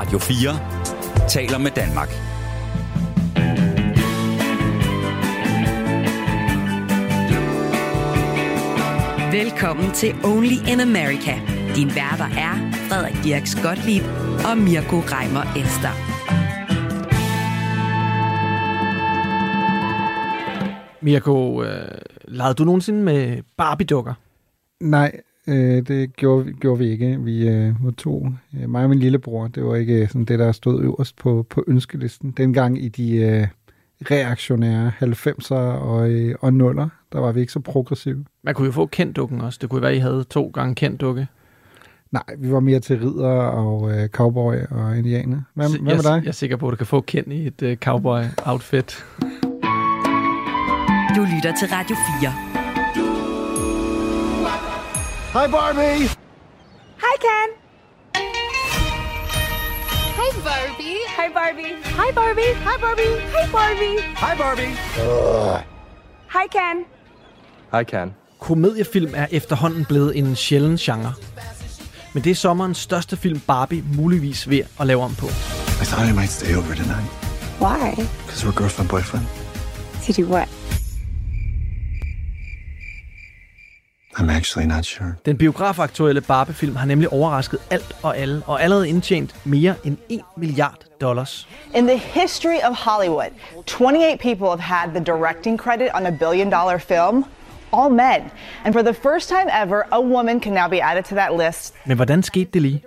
[0.00, 2.08] Radio 4 taler med Danmark.
[9.32, 11.34] Velkommen til Only in America.
[11.76, 12.54] Din værter er
[12.88, 14.02] Frederik Dirk Skotlib
[14.50, 15.94] og Mirko Reimer Ester.
[21.04, 24.14] Mirko, øh, legede du nogensinde med Barbie-dukker?
[24.80, 27.18] Nej, øh, det gjorde, gjorde vi ikke.
[27.20, 28.26] Vi øh, var to,
[28.60, 31.64] øh, mig og min lillebror, det var ikke sådan det, der stod øverst på, på
[31.66, 32.30] ønskelisten.
[32.30, 33.46] Dengang i de øh,
[34.10, 38.24] reaktionære 90'er og, øh, og 0'er, der var vi ikke så progressive.
[38.44, 39.58] Man kunne jo få kendt dukken også.
[39.62, 41.26] Det kunne være, I havde to gange kendt dukke.
[42.12, 45.42] Nej, vi var mere til ridder og øh, cowboy og indianer.
[45.54, 46.20] Hvad, hvad med jeg, dig?
[46.22, 49.04] Jeg er sikker på, at du kan få kendt i et uh, cowboy-outfit.
[51.16, 52.49] Du lytter til Radio 4.
[55.32, 56.08] Hej Barbie!
[56.98, 57.48] Hi, Ken.
[60.16, 60.96] Hi, Barbie.
[61.16, 61.74] Hi, Barbie.
[61.84, 62.52] Hi, Barbie.
[62.64, 63.16] Hi, Barbie.
[63.34, 63.96] Hi, Barbie.
[64.16, 64.74] Hej Barbie.
[66.28, 66.84] Hi, Ken.
[67.72, 68.14] Hej Ken.
[68.40, 71.14] Komediefilm er efterhånden blevet en sjælden genre.
[72.14, 75.26] Men det er sommerens største film Barbie muligvis ved at lave om på.
[75.26, 77.10] I thought I might stay over tonight
[77.60, 77.94] Why?
[78.26, 79.26] because we're girlfriend boyfriend.
[80.06, 80.48] To do what?
[84.20, 85.14] I'm actually not sure.
[85.26, 90.20] Den biografaktuelle Barbie-film har nemlig overrasket alt og alle, og allerede indtjent mere end 1
[90.36, 91.48] milliard dollars.
[91.74, 93.30] In the history of Hollywood,
[93.66, 97.24] 28 people have had the directing credit on a billion dollar film,
[97.72, 98.30] all men.
[98.64, 101.74] And for the first time ever, a woman can now be added to that list.
[101.86, 102.82] Men hvordan skete det lige?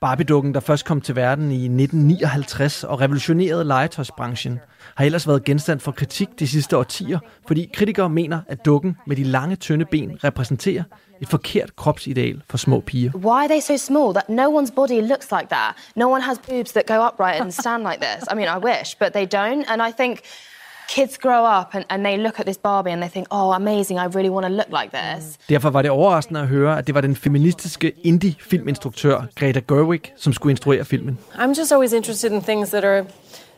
[0.00, 4.60] Barbie-dukken, der først kom til verden i 1959 og revolutionerede legetøjsbranchen,
[4.94, 9.16] har ellers været genstand for kritik de sidste årtier, fordi kritikere mener, at dukken med
[9.16, 10.82] de lange, tynde ben repræsenterer
[11.20, 13.10] et forkert kropsideal for små piger.
[13.14, 14.14] Why are they so small?
[14.14, 15.74] That no one's body looks like that.
[15.96, 18.24] No one has boobs that go upright and stand like this.
[18.32, 19.64] I mean, I wish, but they don't.
[19.72, 20.20] And I think
[20.96, 23.98] kids grow up and, and they look at this Barbie and they think, oh, amazing,
[23.98, 25.38] I really want to look like this.
[25.48, 30.32] Derfor var det overraskende at høre, at det var den feministiske indie-filminstruktør Greta Gerwig, som
[30.32, 31.18] skulle instruere filmen.
[31.34, 33.04] I'm just always interested in things that are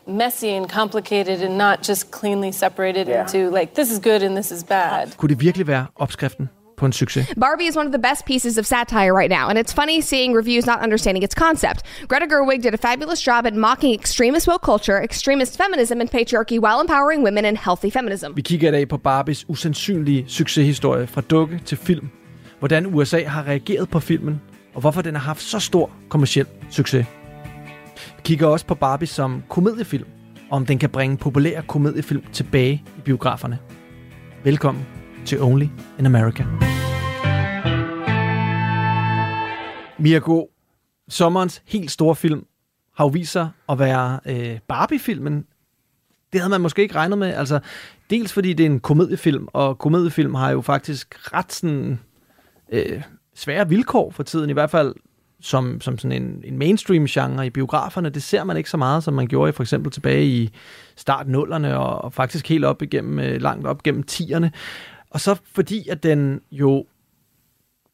[0.07, 4.51] messy and complicated and not just cleanly separated into like this is good and this
[4.51, 5.07] is bad.
[5.17, 7.25] Kunne det virkelig være opskriften på en succes?
[7.39, 10.35] Barbie is one of the best pieces of satire right now, and it's funny seeing
[10.35, 11.83] reviews not understanding its concept.
[12.07, 16.59] Greta Gerwig did a fabulous job at mocking extremist woke culture, extremist feminism, and patriarchy
[16.59, 18.33] while empowering women and healthy feminism.
[18.35, 22.09] Vi kigger i dag på Barbies usandsynlige succeshistorie fra dukke til film.
[22.59, 24.41] Hvordan USA har reageret på filmen,
[24.73, 27.05] og hvorfor den har haft så stor kommerciel succes.
[27.95, 30.07] Vi kigger også på Barbie som komediefilm,
[30.49, 33.57] og om den kan bringe populære komediefilm tilbage i biograferne.
[34.43, 34.85] Velkommen
[35.25, 35.65] til Only
[35.99, 36.45] in America.
[39.99, 40.49] Mirko,
[41.09, 42.45] sommerens helt store film
[42.95, 45.45] har jo vist sig at være øh, Barbie-filmen.
[46.33, 47.33] Det havde man måske ikke regnet med.
[47.33, 47.59] Altså,
[48.09, 51.99] dels fordi det er en komediefilm, og komediefilm har jo faktisk ret sådan,
[52.71, 53.01] øh,
[53.35, 54.95] svære vilkår for tiden, i hvert fald
[55.43, 58.09] som, som sådan en, en mainstream-genre i biograferne.
[58.09, 60.49] Det ser man ikke så meget, som man gjorde for eksempel tilbage i
[60.95, 64.51] start nullerne og, og faktisk helt op igennem, øh, langt op gennem tierne.
[65.13, 66.85] Og så fordi, at den jo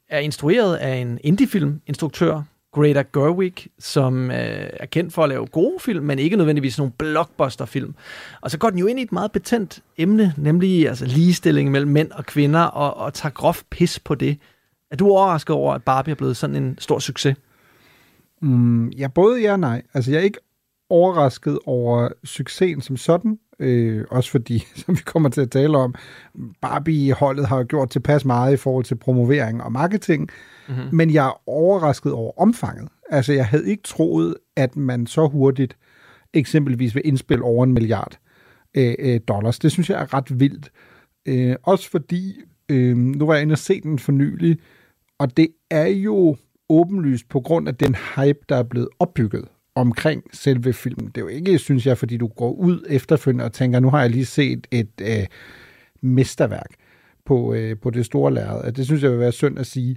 [0.08, 2.42] er instrueret af en indie-film-instruktør,
[2.72, 6.92] Greta Gerwig, som øh, er kendt for at lave gode film, men ikke nødvendigvis nogle
[6.98, 7.94] blockbuster-film.
[8.40, 11.90] Og så går den jo ind i et meget betændt emne, nemlig altså, ligestilling mellem
[11.90, 14.38] mænd og kvinder, og, og tager groft pis på det.
[14.90, 17.36] Er du overrasket over, at Barbie er blevet sådan en stor succes?
[18.42, 19.82] Mm, ja, både ja og nej.
[19.94, 20.40] Altså, jeg er ikke
[20.90, 25.94] overrasket over succesen som sådan, øh, også fordi, som vi kommer til at tale om,
[26.60, 30.28] Barbie-holdet har gjort tilpas meget i forhold til promovering og marketing,
[30.68, 30.88] mm-hmm.
[30.92, 32.88] men jeg er overrasket over omfanget.
[33.10, 35.76] Altså, jeg havde ikke troet, at man så hurtigt
[36.34, 38.18] eksempelvis vil indspille over en milliard
[38.76, 39.58] øh, øh, dollars.
[39.58, 40.70] Det synes jeg er ret vildt.
[41.26, 44.58] Øh, også fordi, øh, nu var jeg inde og se den for nylig,
[45.18, 46.36] og det er jo
[46.68, 49.44] åbenlyst på grund af den hype, der er blevet opbygget
[49.74, 51.06] omkring selve filmen.
[51.06, 54.00] Det er jo ikke, synes jeg, fordi du går ud efterfølgende og tænker, nu har
[54.00, 55.26] jeg lige set et øh,
[56.00, 56.70] mesterværk
[57.26, 58.72] på, øh, på det store lærred.
[58.72, 59.88] Det synes jeg vil være synd at sige.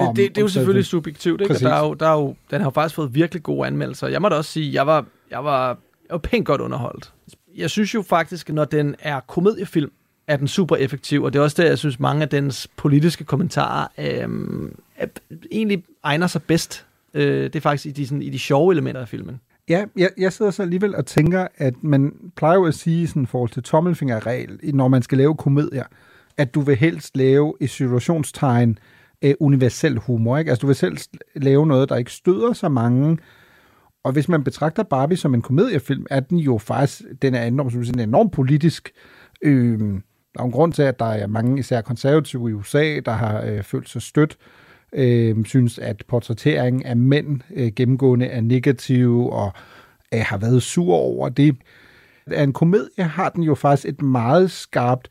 [0.00, 1.54] Det, om- det, det er jo selvfølgelig selve- subjektivt, ikke?
[1.54, 4.08] Der er jo, der er jo, den har jo faktisk fået virkelig gode anmeldelser.
[4.08, 7.12] Jeg må da også sige, jeg var, jeg var, jeg var pænt godt underholdt.
[7.56, 9.90] Jeg synes jo faktisk, når den er komediefilm,
[10.26, 13.24] er den super effektiv, og det er også der, jeg synes, mange af dens politiske
[13.24, 15.06] kommentarer øhm, er,
[15.52, 16.86] egentlig egner sig bedst.
[17.16, 19.40] Øh, det er faktisk i de, sådan, i de sjove elementer af filmen.
[19.68, 23.22] Ja, jeg, jeg sidder så alligevel og tænker, at man plejer jo at sige sådan
[23.22, 25.84] i forhold til tommelfingerregel, når man skal lave komedier,
[26.36, 28.78] at du vil helst lave i situationstegn
[29.22, 30.38] øh, universel humor.
[30.38, 30.50] Ikke?
[30.50, 30.98] Altså du vil selv
[31.36, 33.18] lave noget, der ikke støder så mange,
[34.04, 37.72] Og hvis man betragter Barbie som en komediefilm, er den jo faktisk, den er enormt,
[37.72, 38.92] som siger, enormt politisk.
[39.42, 39.78] Øh,
[40.34, 43.42] der er en grund til, at der er mange, især konservative i USA, der har
[43.42, 44.36] øh, følt sig stødt,
[44.92, 49.52] øh, synes, at portrætteringen af mænd øh, gennemgående er negativ, og
[50.14, 51.56] øh, har været sur over det.
[52.26, 55.08] Af en komedie har den jo faktisk et meget skarpt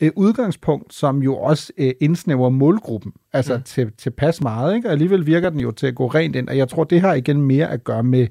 [0.00, 3.62] øh, udgangspunkt, som jo også øh, indsnæver målgruppen, altså mm.
[3.62, 4.88] til, til pas meget, ikke?
[4.88, 7.14] og alligevel virker den jo til at gå rent ind, og jeg tror, det har
[7.14, 8.26] igen mere at gøre med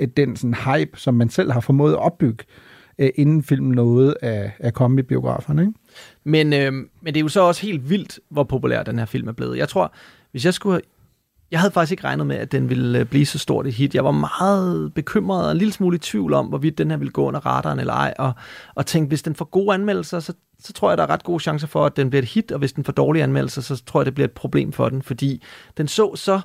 [0.00, 2.44] øh, den sådan hype, som man selv har formået at opbygge,
[2.98, 5.62] øh, inden filmen nåede at, at komme i biograferne.
[5.62, 5.72] Ikke?
[6.24, 9.28] Men, øh, men det er jo så også helt vildt, hvor populær den her film
[9.28, 9.58] er blevet.
[9.58, 9.94] Jeg tror,
[10.32, 10.80] hvis jeg skulle
[11.52, 13.94] jeg havde faktisk ikke regnet med, at den ville øh, blive så stort et hit.
[13.94, 17.12] Jeg var meget bekymret og en lille smule i tvivl om, hvorvidt den her ville
[17.12, 18.32] gå under radaren eller ej, og,
[18.74, 21.40] og tænkte, hvis den får gode anmeldelser, så, så tror jeg, der er ret gode
[21.40, 24.00] chancer for, at den bliver et hit, og hvis den får dårlige anmeldelser, så tror
[24.00, 25.42] jeg, det bliver et problem for den, fordi
[25.76, 26.40] den så så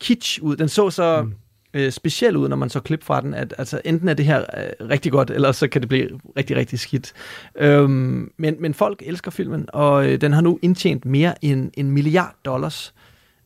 [0.00, 1.34] kitsch ud, den så så mm
[1.74, 4.40] øh, speciel ud, når man så klip fra den, at altså, enten er det her
[4.40, 7.12] øh, rigtig godt, eller så kan det blive rigtig, rigtig skidt.
[7.58, 11.90] Øhm, men, men folk elsker filmen, og øh, den har nu indtjent mere end en
[11.90, 12.94] milliard dollars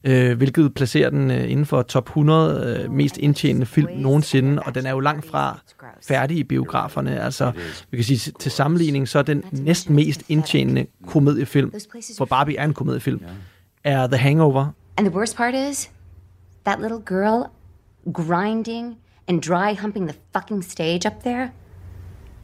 [0.05, 4.75] øh, hvilket placerer den øh, inden for top 100 øh, mest indtjenende film nogensinde, og
[4.75, 5.58] den er jo langt fra
[6.08, 7.20] færdig i biograferne.
[7.20, 7.52] Altså,
[7.90, 11.73] vi kan sige, til sammenligning, så er den næsten mest indtjenende komediefilm,
[12.19, 13.20] for Barbie er en komediefilm,
[13.84, 14.66] er The Hangover.
[14.96, 15.90] And the worst part is,
[16.64, 17.46] that little girl
[18.12, 18.99] grinding
[19.29, 21.52] and dry humping the fucking stage up there,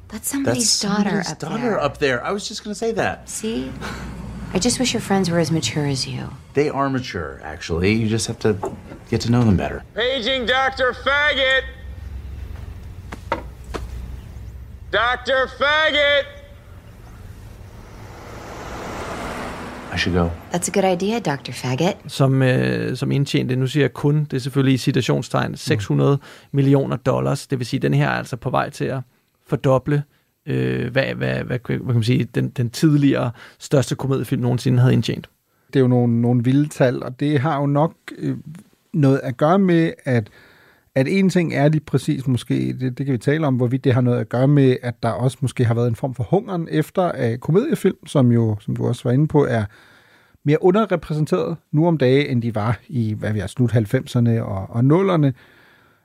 [0.08, 1.80] that's somebody's That's daughter somebody's up daughter there.
[1.80, 2.24] up there.
[2.24, 3.28] I was just going to say that.
[3.28, 3.72] See?
[4.52, 6.28] I just wish your friends were as mature as you.
[6.54, 7.92] They are mature, actually.
[7.94, 8.56] You just have to
[9.10, 9.82] get to know them better.
[9.94, 10.92] Paging Dr.
[10.92, 11.62] Faggot!
[14.90, 15.48] Dr.
[15.58, 16.24] Faggot!
[19.96, 20.30] I should go.
[20.52, 21.52] That's a good idea, Dr.
[21.52, 21.96] Faggot.
[22.06, 26.18] som, øh, som indtjente, nu siger jeg kun, det er selvfølgelig i citationstegn, 600
[26.52, 27.46] millioner dollars.
[27.46, 29.00] Det vil sige, at den her er altså på vej til at
[29.46, 30.02] fordoble,
[30.46, 34.92] øh, hvad, hvad, hvad, hvad kan man sige, den, den tidligere største komediefilm nogensinde havde
[34.92, 35.28] indtjent.
[35.66, 38.36] Det er jo nogle, nogle vilde tal, og det har jo nok øh,
[38.92, 40.28] noget at gøre med, at
[40.96, 43.94] at en ting er lige præcis måske, det, det kan vi tale om, hvorvidt det
[43.94, 46.68] har noget at gøre med, at der også måske har været en form for hungeren
[46.70, 49.64] efter af komediefilm, som jo, som du også var inde på, er
[50.44, 54.66] mere underrepræsenteret nu om dage, end de var i, hvad vi har slut 90'erne og,
[54.70, 55.32] og 0'erne.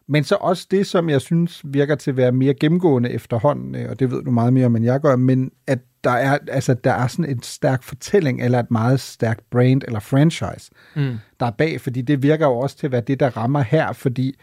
[0.07, 3.89] Men så også det, som jeg synes virker til at være mere gennemgående efterhånden, øh,
[3.89, 6.73] og det ved du meget mere om, end jeg gør, men at der er, altså,
[6.73, 11.17] der er sådan en stærk fortælling, eller et meget stærkt brand eller franchise, Mm.
[11.39, 13.93] der er bag, fordi det virker jo også til at være det, der rammer her,
[13.93, 14.35] fordi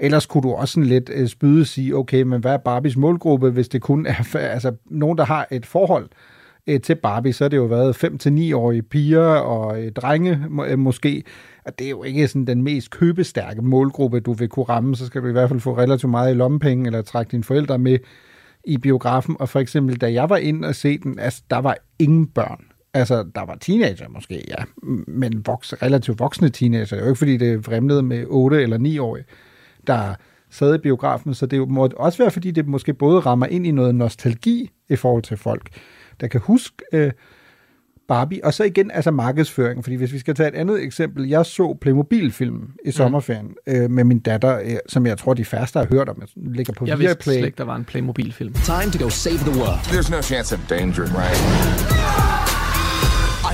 [0.00, 3.50] ellers kunne du også sådan lidt øh, spyde sige, okay, men hvad er Barbies målgruppe,
[3.50, 6.08] hvis det kun er altså, nogen, der har et forhold
[6.66, 10.78] øh, til Barbie, så er det jo været 5-9-årige piger og øh, drenge må, øh,
[10.78, 11.22] måske,
[11.64, 15.06] og det er jo ikke sådan den mest købestærke målgruppe, du vil kunne ramme, så
[15.06, 17.98] skal du i hvert fald få relativt meget i lommepenge, eller trække dine forældre med
[18.64, 21.76] i biografen, og for eksempel, da jeg var ind og se den, altså, der var
[21.98, 22.64] ingen børn.
[22.94, 24.64] Altså, der var teenager måske, ja,
[25.06, 26.84] men voks, relativt voksne teenager.
[26.84, 29.24] Det er jo ikke, fordi det fremlede med 8 eller 9 årige,
[29.86, 30.14] der
[30.50, 33.70] sad i biografen, så det må også være, fordi det måske både rammer ind i
[33.70, 35.68] noget nostalgi i forhold til folk,
[36.20, 37.10] der kan huske øh,
[38.08, 41.46] Barbie, og så igen altså markedsføring, fordi hvis vi skal tage et andet eksempel, jeg
[41.46, 45.86] så Playmobil-film i sommerferien øh, med min datter, øh, som jeg tror, de færreste har
[45.86, 47.34] hørt om, den ligger på Jeg vidste Viaplay.
[47.34, 48.52] slet ikke, der var en Playmobil-film.
[48.52, 49.78] Time to go save the world.
[49.78, 52.27] There's no chance of danger, right?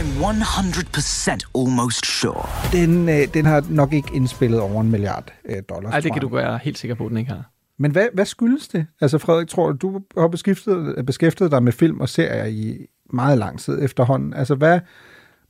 [0.04, 2.48] I'm 100% almost sure.
[2.72, 6.14] Den, øh, den har nok ikke indspillet over en milliard øh, dollars, Nej, det tror
[6.14, 6.30] kan jeg.
[6.30, 7.50] du være helt sikker på, at den ikke har.
[7.78, 8.86] Men hvad, hvad skyldes det?
[9.00, 13.38] Altså Frederik, tror du, du har beskæftiget, beskæftiget dig med film og serier i meget
[13.38, 14.34] lang tid efterhånden.
[14.34, 14.80] Altså hvad,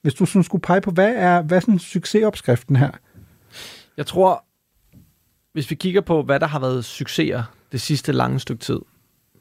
[0.02, 2.90] hvis du sådan skulle pege på, hvad er, hvad er sådan succesopskriften her?
[3.96, 4.44] Jeg tror,
[5.52, 7.42] hvis vi kigger på, hvad der har været succeser
[7.72, 8.78] det sidste lange stykke tid,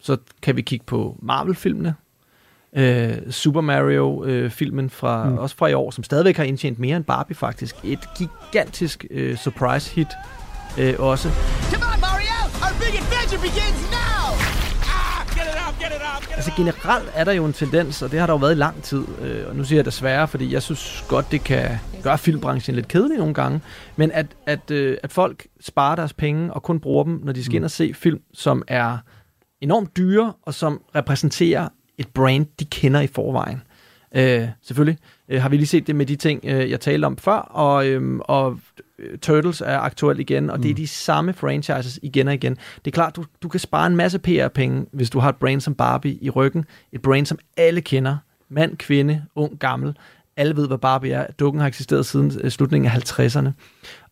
[0.01, 1.95] så kan vi kigge på Marvel-filmene,
[2.77, 5.31] øh, Super Mario-filmen fra, Mm.
[5.31, 5.37] mm.
[5.37, 7.75] også fra i år, som stadigvæk har indtjent mere end Barbie faktisk.
[7.83, 10.07] Et gigantisk øh, surprise-hit
[10.79, 11.29] øh, også.
[11.29, 12.39] Come on, Mario!
[12.63, 14.25] Our big adventure begins now!
[14.83, 18.01] Ah, get it up, get it up, get Altså generelt er der jo en tendens,
[18.01, 20.27] og det har der jo været i lang tid, øh, og nu siger jeg desværre,
[20.27, 21.69] fordi jeg synes godt, det kan
[22.03, 23.61] gøre filmbranchen lidt kedelig nogle gange,
[23.95, 27.43] men at, at, øh, at folk sparer deres penge og kun bruger dem, når de
[27.43, 28.97] skal ind og se film, som er
[29.61, 33.61] enormt dyre, og som repræsenterer et brand, de kender i forvejen.
[34.15, 34.97] Øh, selvfølgelig
[35.29, 37.87] øh, har vi lige set det med de ting, øh, jeg talte om før, og,
[37.87, 38.59] øh, og
[39.21, 40.61] Turtles er aktuelt igen, og mm.
[40.61, 42.57] det er de samme franchises igen og igen.
[42.85, 45.61] Det er klart, du, du kan spare en masse PR-penge, hvis du har et brand
[45.61, 48.17] som Barbie i ryggen, et brand, som alle kender,
[48.49, 49.97] mand, kvinde, ung, gammel,
[50.37, 51.27] alle ved, hvad Barbie er.
[51.39, 53.49] Dukken har eksisteret siden øh, slutningen af 50'erne.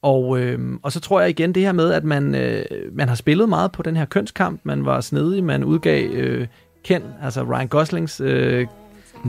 [0.01, 3.15] Og, øh, og så tror jeg igen det her med, at man, øh, man har
[3.15, 4.61] spillet meget på den her kønskamp.
[4.63, 6.47] Man var snedig, man udgav øh,
[6.83, 8.67] Ken, altså Ryan Goslings øh,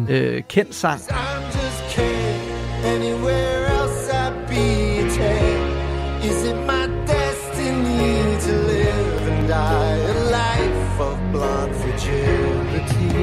[0.09, 1.01] øh, Ken-sang.
[1.01, 2.41] I'm just king.
[2.85, 6.25] Anywhere else I'd be a tank.
[6.25, 13.15] Is it my destiny to live and die a life of blonde fragility?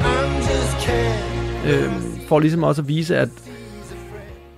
[0.00, 1.66] I'm just king.
[1.66, 1.92] øh,
[2.28, 3.28] for ligesom også at vise, at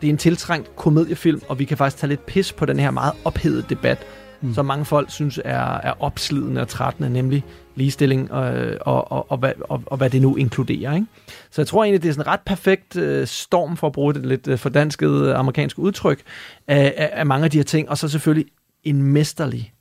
[0.00, 2.90] det er en tiltrængt komediefilm, og vi kan faktisk tage lidt pis på den her
[2.90, 3.98] meget ophedede debat,
[4.44, 4.54] mm.
[4.54, 8.42] som mange folk synes er, er opslidende og trættende, nemlig ligestilling og,
[8.80, 10.94] og, og, og, hvad, og, og hvad det nu inkluderer.
[10.94, 11.06] Ikke?
[11.50, 14.14] Så jeg tror egentlig, det er sådan en ret perfekt øh, storm, for at bruge
[14.14, 16.22] det lidt øh, fordanskede amerikanske øh, amerikansk udtryk,
[16.68, 18.50] af, af, af mange af de her ting, og så selvfølgelig
[18.84, 19.73] en mesterlig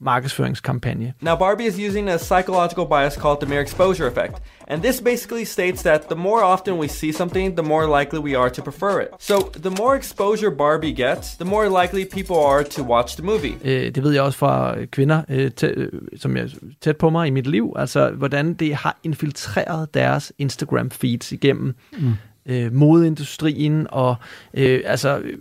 [0.00, 1.12] markedsføringskampagne.
[1.20, 4.42] Now, Barbie is using a psychological bias called the mere exposure effect.
[4.68, 8.36] And this basically states that the more often we see something, the more likely we
[8.38, 9.08] are to prefer it.
[9.18, 13.54] So, the more exposure Barbie gets, the more likely people are to watch the movie.
[13.64, 16.46] Øh, det ved jeg også fra øh, kvinder, øh, tæ, øh, som er
[16.80, 22.12] tæt på mig i mit liv, altså hvordan det har infiltreret deres Instagram-feeds igennem mm.
[22.46, 24.16] øh, modeindustrien og
[24.54, 25.38] øh, altså øh,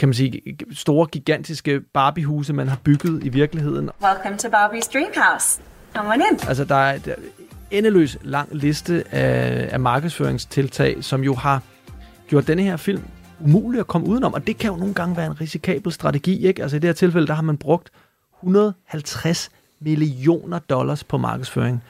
[0.00, 0.42] kan man sige,
[0.72, 3.90] store, gigantiske Barbie-huse, man har bygget i virkeligheden.
[4.02, 5.60] Welcome to Barbie's Dream House.
[5.96, 6.38] Come on in.
[6.48, 7.16] Altså, der er, der er
[7.70, 11.62] endeløs lang liste af, af markedsføringstiltag, som jo har
[12.28, 13.02] gjort denne her film
[13.40, 16.62] umulig at komme udenom, og det kan jo nogle gange være en risikabel strategi, ikke?
[16.62, 17.90] Altså i det her tilfælde, der har man brugt
[18.38, 21.82] 150 millioner dollars på markedsføring.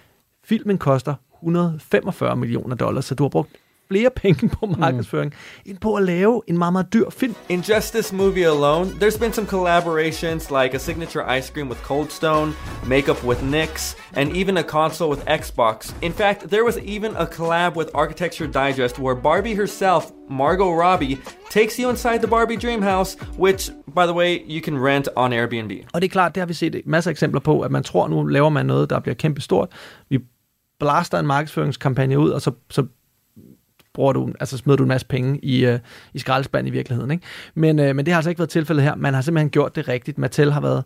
[0.44, 3.50] Filmen koster 145 millioner dollars, så du har brugt
[3.90, 5.32] flere penge på markedsføring,
[5.64, 5.70] mm.
[5.70, 7.34] end på at lave en meget, meget dyr film.
[7.48, 11.80] In just this movie alone, there's been some collaborations like a signature ice cream with
[11.82, 12.52] Cold Stone,
[12.86, 15.94] makeup with NYX, and even a console with Xbox.
[16.02, 21.16] In fact, there was even a collab with Architecture Digest where Barbie herself, Margot Robbie,
[21.50, 25.32] takes you inside the Barbie dream house, which, by the way, you can rent on
[25.32, 25.72] Airbnb.
[25.92, 28.08] Og det er klart, det har vi set masser af eksempler på, at man tror,
[28.08, 29.68] nu laver man noget, der bliver kæmpe stort.
[30.08, 30.18] Vi
[30.80, 32.86] blaster en markedsføringskampagne ud, og så, så
[33.94, 35.78] bruger du, altså smider du en masse penge i, øh,
[36.14, 37.10] i skraldespanden i virkeligheden.
[37.10, 37.24] Ikke?
[37.54, 38.94] Men, øh, men det har altså ikke været tilfældet her.
[38.94, 40.18] Man har simpelthen gjort det rigtigt.
[40.18, 40.84] Mattel har været,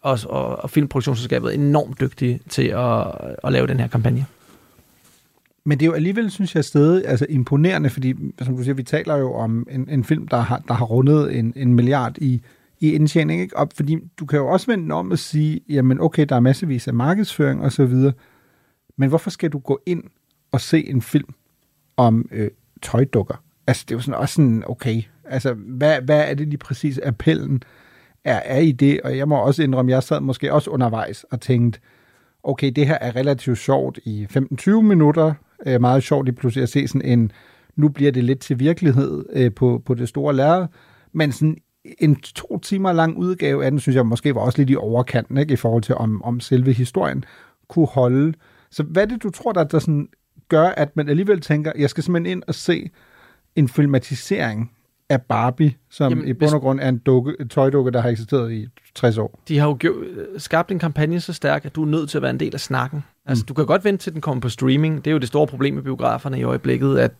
[0.00, 3.06] og, og, og filmproduktionsselskabet enormt dygtige til at,
[3.44, 4.26] at lave den her kampagne.
[5.64, 8.82] Men det er jo alligevel, synes jeg, stadig altså, imponerende, fordi, som du siger, vi
[8.82, 12.42] taler jo om en, en film, der har, der har rundet en, en milliard i,
[12.80, 13.56] i indtjening, ikke?
[13.56, 16.88] Og fordi du kan jo også vende om og sige, jamen okay, der er massevis
[16.88, 18.12] af markedsføring og så videre,
[18.96, 20.04] men hvorfor skal du gå ind
[20.52, 21.34] og se en film
[22.06, 22.50] om øh,
[22.82, 23.42] tøjdukker?
[23.66, 27.62] Altså, det var sådan også sådan, okay, altså, hvad, hvad er det lige præcis appellen
[28.24, 29.00] er, er i det?
[29.00, 31.80] Og jeg må også indrømme, jeg sad måske også undervejs og tænkte,
[32.42, 35.34] okay, det her er relativt sjovt i 15-20 minutter,
[35.66, 37.32] øh, meget sjovt i pludselig at se sådan en,
[37.76, 40.66] nu bliver det lidt til virkelighed øh, på, på det store lærred,
[41.12, 41.56] men sådan
[41.98, 45.38] en to timer lang udgave af den, synes jeg måske var også lidt i overkanten,
[45.38, 47.24] ikke, i forhold til om, om selve historien
[47.68, 48.34] kunne holde.
[48.70, 50.08] Så hvad er det, du tror, der, der sådan
[50.52, 52.90] gør, at man alligevel tænker, jeg skal simpelthen ind og se
[53.56, 54.70] en filmatisering
[55.08, 58.08] af Barbie, som Jamen, i bund og grund er en, dukke, en tøjdukke, der har
[58.08, 59.40] eksisteret i 60 år.
[59.48, 59.96] De har jo gjort,
[60.38, 62.60] skabt en kampagne så stærk, at du er nødt til at være en del af
[62.60, 63.04] snakken.
[63.26, 63.46] Altså, mm.
[63.46, 65.04] du kan godt vente til den kommer på streaming.
[65.04, 67.12] Det er jo det store problem med biograferne i øjeblikket, at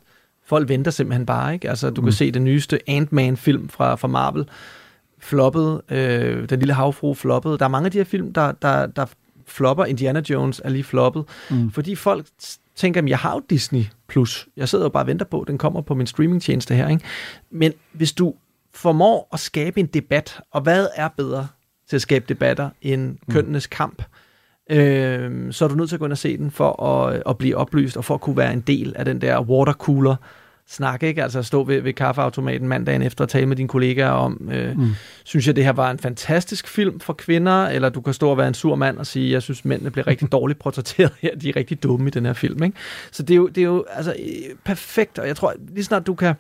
[0.46, 1.70] folk venter simpelthen bare, ikke?
[1.70, 2.06] Altså, du mm.
[2.06, 4.48] kan se den nyeste Ant-Man-film fra, fra Marvel
[5.18, 7.58] floppede, øh, Den lille havfru floppede.
[7.58, 9.06] Der er mange af de her film, der, der, der
[9.46, 9.84] flopper.
[9.84, 11.24] Indiana Jones er lige floppet.
[11.50, 11.70] Mm.
[11.70, 12.26] Fordi folk
[12.74, 13.84] tænker, at jeg har jo Disney+.
[14.08, 14.48] Plus.
[14.56, 16.88] Jeg sidder jo bare og venter på, at den kommer på min streamingtjeneste her.
[16.88, 17.04] Ikke?
[17.50, 18.34] Men hvis du
[18.74, 21.48] formår at skabe en debat, og hvad er bedre
[21.88, 24.02] til at skabe debatter end kønnenes kamp,
[24.70, 27.38] øh, så er du nødt til at gå ind og se den for at, at
[27.38, 30.16] blive oplyst, og for at kunne være en del af den der watercooler
[30.72, 31.22] snak, ikke?
[31.22, 34.94] Altså stå ved, ved kaffeautomaten mandagen efter og tale med dine kollegaer om, øh, mm.
[35.24, 38.38] synes jeg, det her var en fantastisk film for kvinder, eller du kan stå og
[38.38, 41.48] være en sur mand og sige, jeg synes, mændene bliver rigtig dårligt portrætteret her, de
[41.48, 42.76] er rigtig dumme i den her film, ikke?
[43.10, 46.06] Så det er jo, det er jo altså, øh, perfekt, og jeg tror, lige snart
[46.06, 46.34] du kan,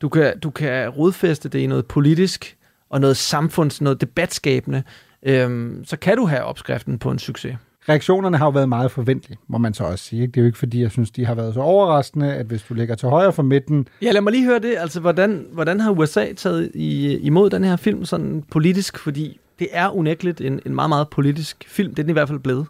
[0.00, 2.56] du kan, du kan rodfæste det i noget politisk,
[2.90, 4.82] og noget samfunds, noget debatskabende,
[5.22, 7.56] øh, så kan du have opskriften på en succes
[7.88, 10.22] reaktionerne har jo været meget forventelige, må man så også sige.
[10.22, 10.32] Ikke?
[10.32, 12.74] Det er jo ikke fordi, jeg synes, de har været så overraskende, at hvis du
[12.74, 13.88] ligger til højre for midten...
[14.02, 14.74] Ja, lad mig lige høre det.
[14.78, 18.98] Altså, hvordan, hvordan har USA taget i, imod den her film sådan politisk?
[18.98, 21.90] Fordi det er unægteligt en, en meget, meget politisk film.
[21.90, 22.66] Det er den i hvert fald blevet.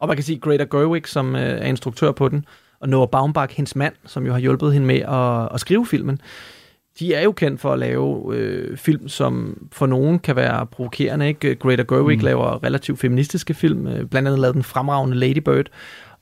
[0.00, 2.44] Og man kan sige, Greta Gerwig, som øh, er instruktør på den,
[2.80, 6.20] og Noah Baumbach, hendes mand, som jo har hjulpet hende med at, at skrive filmen,
[6.98, 11.28] de er jo kendt for at lave øh, film, som for nogen kan være provokerende.
[11.28, 11.54] Ikke?
[11.54, 12.24] Greta Gerwig mm.
[12.24, 15.66] laver relativt feministiske film, øh, blandt andet lavede den fremragende Lady Bird.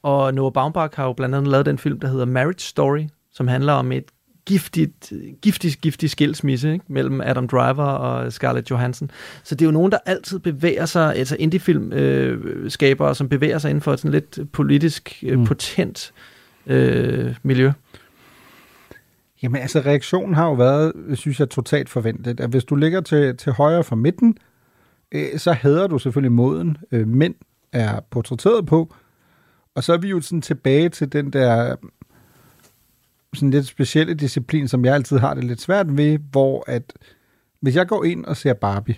[0.02, 3.02] Og Noah Baumbach har jo blandt andet lavet den film, der hedder Marriage Story,
[3.32, 4.04] som handler om et
[4.46, 5.12] giftigt,
[5.42, 6.84] giftig, giftig skilsmisse ikke?
[6.88, 9.10] mellem Adam Driver og Scarlett Johansson.
[9.44, 13.68] Så det er jo nogen, der altid bevæger sig, altså indie-filmskabere, øh, som bevæger sig
[13.70, 15.44] inden for et sådan lidt politisk øh, Mm.
[15.46, 16.12] potent
[16.66, 17.70] øh, miljø.
[19.44, 23.00] Jamen altså, reaktionen har jo været, øh, synes jeg, totalt forventet, at hvis du ligger
[23.00, 24.36] til, til højre for midten,
[25.12, 27.34] øh, så hader du selvfølgelig moden, øh, mænd
[27.72, 28.94] er portrætteret på,
[29.74, 31.76] og så er vi jo sådan tilbage til den der
[33.34, 36.92] sådan lidt specielle disciplin, som jeg altid har det lidt svært ved, hvor at
[37.60, 38.96] hvis jeg går ind og ser Barbie,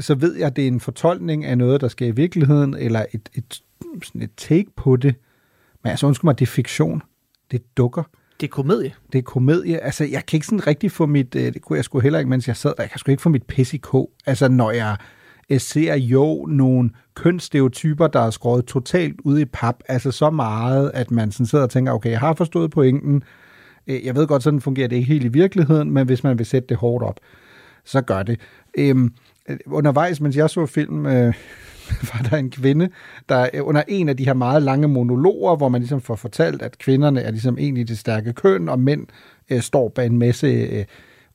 [0.00, 3.06] så ved jeg, at det er en fortolkning af noget, der sker i virkeligheden, eller
[3.14, 3.62] et, et,
[4.02, 5.14] sådan et take på det.
[5.82, 7.02] Men altså, undskyld mig, det er fiktion.
[7.50, 8.02] Det dukker.
[8.40, 8.94] Det er komedie.
[9.12, 9.78] Det er komedie.
[9.78, 11.34] Altså, jeg kan ikke sådan rigtig få mit...
[11.34, 12.82] øh, Det kunne jeg sgu heller ikke, mens jeg sad der.
[12.82, 14.10] Jeg kan sgu ikke få mit pis i kog.
[14.26, 14.96] Altså, når jeg
[15.50, 19.76] øh, ser jo nogle kønsstereotyper, der er skåret totalt ud i pap.
[19.88, 23.22] Altså, så meget, at man sådan sidder og tænker, okay, jeg har forstået pointen.
[23.86, 26.46] Øh, jeg ved godt, sådan fungerer det ikke helt i virkeligheden, men hvis man vil
[26.46, 27.20] sætte det hårdt op,
[27.84, 28.40] så gør det.
[28.78, 29.14] Øhm,
[29.48, 31.34] øh, undervejs, mens jeg så film, øh,
[32.12, 32.88] var der en kvinde,
[33.28, 36.62] der øh, under en af de her meget lange monologer, hvor man ligesom får fortalt,
[36.62, 39.06] at kvinderne er ligesom egentlig det stærke køn, og mænd
[39.50, 40.84] øh, står bag en masse øh,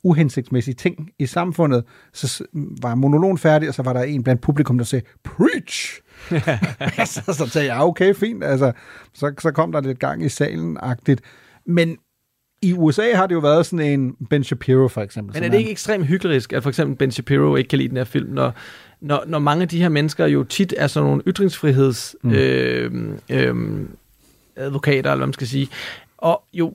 [0.03, 4.77] uhensigtsmæssige ting i samfundet, så var monologen færdig, og så var der en blandt publikum,
[4.77, 6.01] der sagde, preach!
[7.13, 8.71] så, så sagde jeg, okay, fint, altså,
[9.13, 11.21] så, så kom der lidt gang i salen-agtigt.
[11.65, 11.97] Men
[12.61, 15.35] i USA har det jo været sådan en Ben Shapiro, for eksempel.
[15.35, 17.97] Men er det ikke ekstremt hyklerisk, at for eksempel Ben Shapiro ikke kan lide den
[17.97, 18.53] her film, når,
[19.01, 22.31] når, når mange af de her mennesker jo tit er sådan nogle ytringsfriheds Mm.
[22.31, 22.91] øh,
[23.29, 23.55] øh,
[24.55, 25.69] advokater, eller hvad man skal sige,
[26.17, 26.73] og jo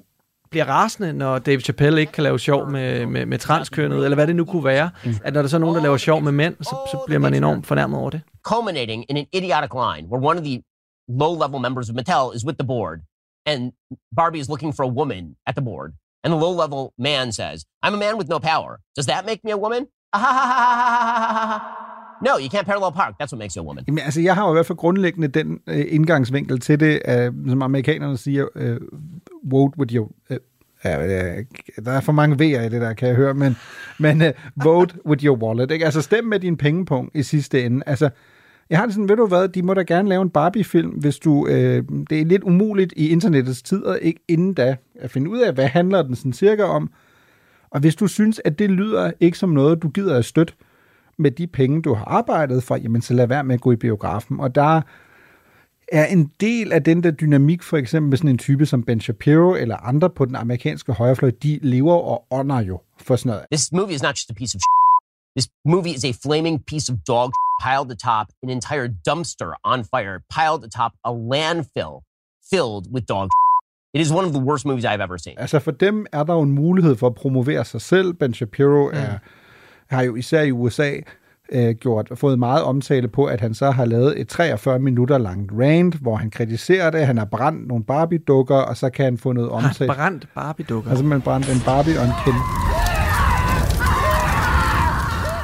[0.50, 4.26] bliver rasende, når Dave Chappelle ikke kan lave sjov med, med, med transkønnet, eller hvad
[4.26, 5.14] det nu kunne være, Mm.
[5.24, 7.34] at når der så er nogen, der laver sjov med mænd, så, så bliver man
[7.34, 8.20] enormt fornærmet over det.
[8.42, 10.62] culminating in an idiotic line where one of the
[11.08, 12.98] low level members of Mattel is with the board
[13.46, 13.72] and
[14.12, 15.90] Barbie is looking for a woman at the board.
[16.24, 18.80] And the low level man says, I'm a man with no power.
[18.96, 19.82] Does that make me a woman?
[22.22, 23.14] No, you can't parallel park.
[23.18, 23.84] That's what makes you a woman.
[23.86, 27.32] Jamen, altså, jeg har jo i hvert fald grundlæggende den øh, indgangsvinkel til det, øh,
[27.48, 28.80] som amerikanerne siger, øh,
[29.44, 30.10] vote with your...
[30.30, 30.38] Øh,
[30.84, 31.44] ja, øh,
[31.84, 33.56] der er for mange V'er i det der, kan jeg høre, men,
[33.98, 34.32] men øh,
[34.64, 35.70] vote with your wallet.
[35.70, 35.84] Ikke?
[35.84, 37.82] Altså, stem med din pengepunkt i sidste ende.
[37.86, 38.10] Altså,
[38.70, 41.18] jeg har det sådan, ved du hvad, de må da gerne lave en Barbie-film, hvis
[41.18, 41.46] du...
[41.46, 45.38] Øh, det er lidt umuligt i internettets tid, og ikke inden da, at finde ud
[45.38, 46.90] af, hvad handler den sådan cirka om.
[47.70, 50.52] Og hvis du synes, at det lyder ikke som noget, du gider at støtte,
[51.18, 53.76] med de penge, du har arbejdet for, jamen så lad være med at gå i
[53.76, 54.40] biografen.
[54.40, 54.80] Og der
[55.92, 59.00] er en del af den der dynamik, for eksempel med sådan en type som Ben
[59.00, 63.44] Shapiro eller andre på den amerikanske højrefløj, de lever og ånder jo for sådan noget.
[63.52, 64.60] This movie is not just a piece of
[65.36, 70.16] This movie is a flaming piece of dog piled atop an entire dumpster on fire,
[70.30, 72.00] piled atop a landfill
[72.50, 73.28] filled with dog
[73.94, 75.34] It is one of the worst movies I've ever seen.
[75.38, 78.12] Altså for dem er der jo en mulighed for at promovere sig selv.
[78.12, 79.18] Ben Shapiro er,
[79.90, 80.92] har jo især i USA
[81.52, 85.52] øh, gjort, fået meget omtale på, at han så har lavet et 43 minutter langt
[85.60, 87.06] rant, hvor han kritiserer det.
[87.06, 89.92] Han har brændt nogle Barbie-dukker, og så kan han få noget omtale.
[89.92, 90.90] han brændt Barbie-dukker?
[90.90, 92.85] Altså man brændt en Barbie og en Ken.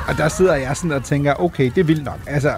[0.09, 2.21] Og der sidder jeg sådan og tænker, okay, det er vildt nok.
[2.27, 2.55] Altså,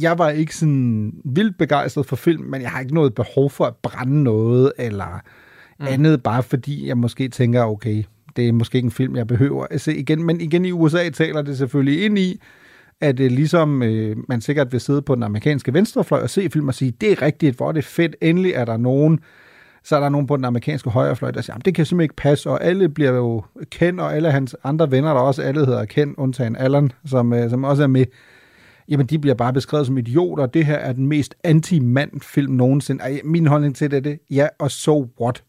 [0.00, 3.64] jeg var ikke sådan vildt begejstret for film, men jeg har ikke noget behov for
[3.64, 5.20] at brænde noget, eller
[5.80, 5.86] mm.
[5.88, 8.04] andet, bare fordi jeg måske tænker, okay,
[8.36, 10.24] det er måske ikke en film, jeg behøver at se igen.
[10.24, 12.40] Men igen i USA taler det selvfølgelig ind i,
[13.00, 16.68] at øh, ligesom øh, man sikkert vil sidde på den amerikanske venstrefløj og se film
[16.68, 19.20] og sige, det er rigtigt, hvor er det fedt, endelig er der nogen,
[19.84, 22.50] så er der nogen på den amerikanske højrefløj, der siger, det kan simpelthen ikke passe,
[22.50, 26.18] og alle bliver jo kendt, og alle hans andre venner, der også alle hedder kendt,
[26.18, 28.04] undtagen Allan, som, øh, som også er med,
[28.88, 33.02] jamen de bliver bare beskrevet som idioter, det her er den mest anti-mand-film nogensinde.
[33.02, 35.42] Ej, min holdning til det er det, ja, og so what?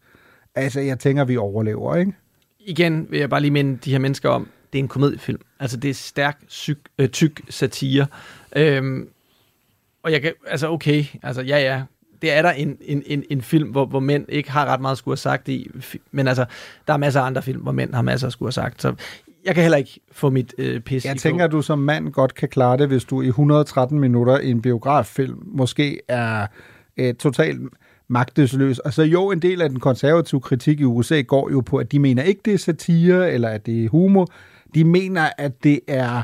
[0.54, 2.12] Altså, jeg tænker, vi overlever, ikke?
[2.60, 5.40] Igen vil jeg bare lige minde de her mennesker om, det er en komediefilm.
[5.60, 8.06] Altså, det er stærk, syg, øh, tyk satire.
[8.56, 9.08] Øhm,
[10.02, 11.82] og jeg kan, altså okay, altså ja, ja,
[12.22, 14.92] det er der en, en, en, en film, hvor, hvor mænd ikke har ret meget
[14.92, 15.70] at skulle have sagt i,
[16.12, 16.44] men altså,
[16.86, 18.94] der er masser af andre film, hvor mænd har masser at skulle have sagt, så
[19.44, 22.34] jeg kan heller ikke få mit øh, pis Jeg tænker, at du som mand godt
[22.34, 26.46] kan klare det, hvis du i 113 minutter i en biograffilm måske er
[26.96, 27.60] øh, totalt
[28.08, 28.78] magtesløs.
[28.78, 31.92] Og så jo, en del af den konservative kritik i USA går jo på, at
[31.92, 34.28] de mener ikke, det er satire, eller at det er humor.
[34.74, 36.22] De mener, at det er øh,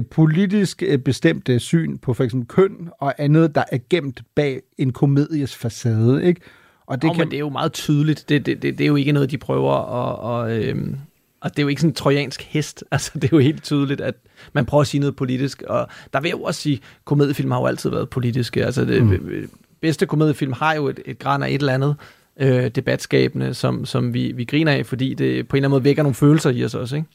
[0.00, 4.92] politisk øh, bestemte syn på for eksempel køn og andet, der er gemt bag en
[4.92, 6.40] komedies facade, ikke?
[6.86, 7.24] Og det, oh, kan...
[7.24, 8.28] men det er jo meget tydeligt.
[8.28, 10.96] Det, det, det, det er jo ikke noget, de prøver at, at, øhm,
[11.40, 12.84] Og det er jo ikke sådan en trojansk hest.
[12.90, 14.14] Altså, det er jo helt tydeligt, at
[14.52, 15.62] man prøver at sige noget politisk.
[15.66, 18.64] Og der vil jeg jo også sige, at komediefilm har jo altid været politiske.
[18.64, 19.50] Altså, det mm.
[19.80, 21.96] bedste komediefilm har jo et, et græn af et eller andet
[22.40, 25.84] øh, debatskabende, som, som vi, vi griner af, fordi det på en eller anden måde
[25.84, 27.08] vækker nogle følelser i os også, ikke?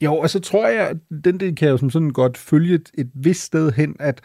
[0.00, 2.74] Jo, og så tror jeg, at den del kan jeg jo som sådan godt følge
[2.74, 4.20] et, et vist sted hen, at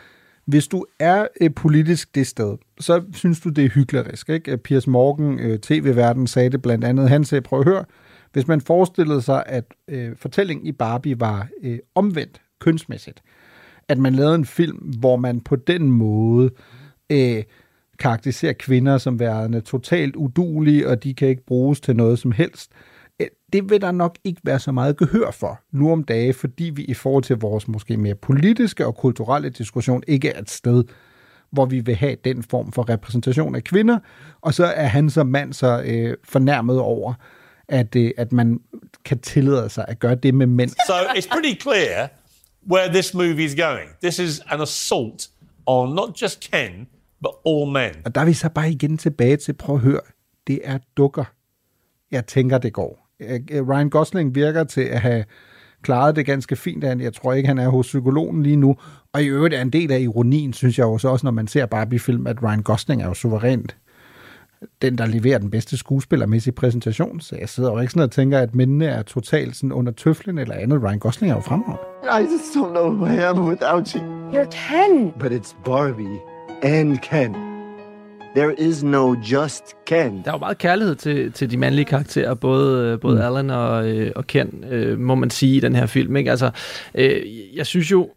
[0.45, 4.29] hvis du er øh, politisk det sted, så synes du, det er hyklerisk.
[4.29, 4.57] Ikke?
[4.57, 7.09] Piers Morgan, øh, tv-verden, sagde det blandt andet.
[7.09, 7.85] Han sagde, prøv at høre,
[8.33, 13.21] hvis man forestillede sig, at øh, fortællingen i Barbie var øh, omvendt kønsmæssigt,
[13.88, 16.49] at man lavede en film, hvor man på den måde
[17.09, 17.43] øh,
[17.99, 22.71] karakteriserer kvinder som værende totalt udulige, og de kan ikke bruges til noget som helst,
[22.71, 22.94] øh,
[23.54, 26.84] det vil der nok ikke være så meget gehør for nu om dage, fordi vi
[26.84, 30.84] i forhold til vores måske mere politiske og kulturelle diskussion ikke er et sted,
[31.51, 33.99] hvor vi vil have den form for repræsentation af kvinder,
[34.41, 37.13] og så er han som mand så øh, fornærmet over,
[37.67, 38.60] at, øh, at man
[39.06, 40.69] kan tillade sig at gøre det med mænd.
[40.69, 42.10] So it's pretty clear
[42.71, 43.89] where this movie is going.
[44.04, 45.28] This is an assault
[45.65, 46.88] on not just Ken,
[47.21, 48.01] but all men.
[48.06, 50.01] Og der er vi så bare igen tilbage til, prøv at høre,
[50.47, 51.23] det er dukker.
[52.12, 53.05] Jeg tænker, det går.
[53.19, 55.23] Øh, Ryan Gosling virker til at have
[55.82, 56.84] klaret det ganske fint.
[56.84, 58.75] Jeg tror ikke, han er hos psykologen lige nu.
[59.13, 61.47] Og i øvrigt er en del af ironien, synes jeg jo så også, når man
[61.47, 63.75] ser Barbie-film, at Ryan Gosling er jo suverænt
[64.82, 67.19] den, der leverer den bedste skuespillermæssige præsentation.
[67.19, 70.38] Så jeg sidder jo ikke sådan og tænker, at mændene er totalt sådan under tøflen
[70.38, 70.84] eller andet.
[70.84, 71.84] Ryan Gosling er jo fremragende.
[72.04, 74.01] I just don't know who I am without you.
[74.32, 75.13] You're Ken.
[75.19, 76.19] But it's Barbie
[76.63, 77.55] and Ken.
[78.36, 80.21] There is no just Ken.
[80.26, 83.21] Der er jo meget kærlighed til, til de mandlige karakterer, både, både mm.
[83.21, 86.15] Alan og, øh, og Ken, øh, må man sige, i den her film.
[86.15, 86.32] Ikke?
[86.32, 86.52] Altså,
[86.95, 88.10] øh, jeg synes jo,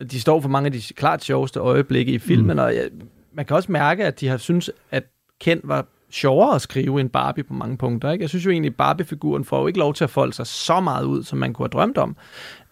[0.00, 2.62] at de står for mange af de klart sjoveste øjeblikke i filmen, mm.
[2.62, 2.88] og jeg,
[3.32, 5.04] man kan også mærke, at de har synes, at
[5.40, 8.10] Ken var sjovere at skrive end Barbie på mange punkter.
[8.10, 8.22] Ikke?
[8.22, 10.80] Jeg synes jo egentlig, at Barbie-figuren får jo ikke lov til at folde sig så
[10.80, 12.16] meget ud, som man kunne have drømt om.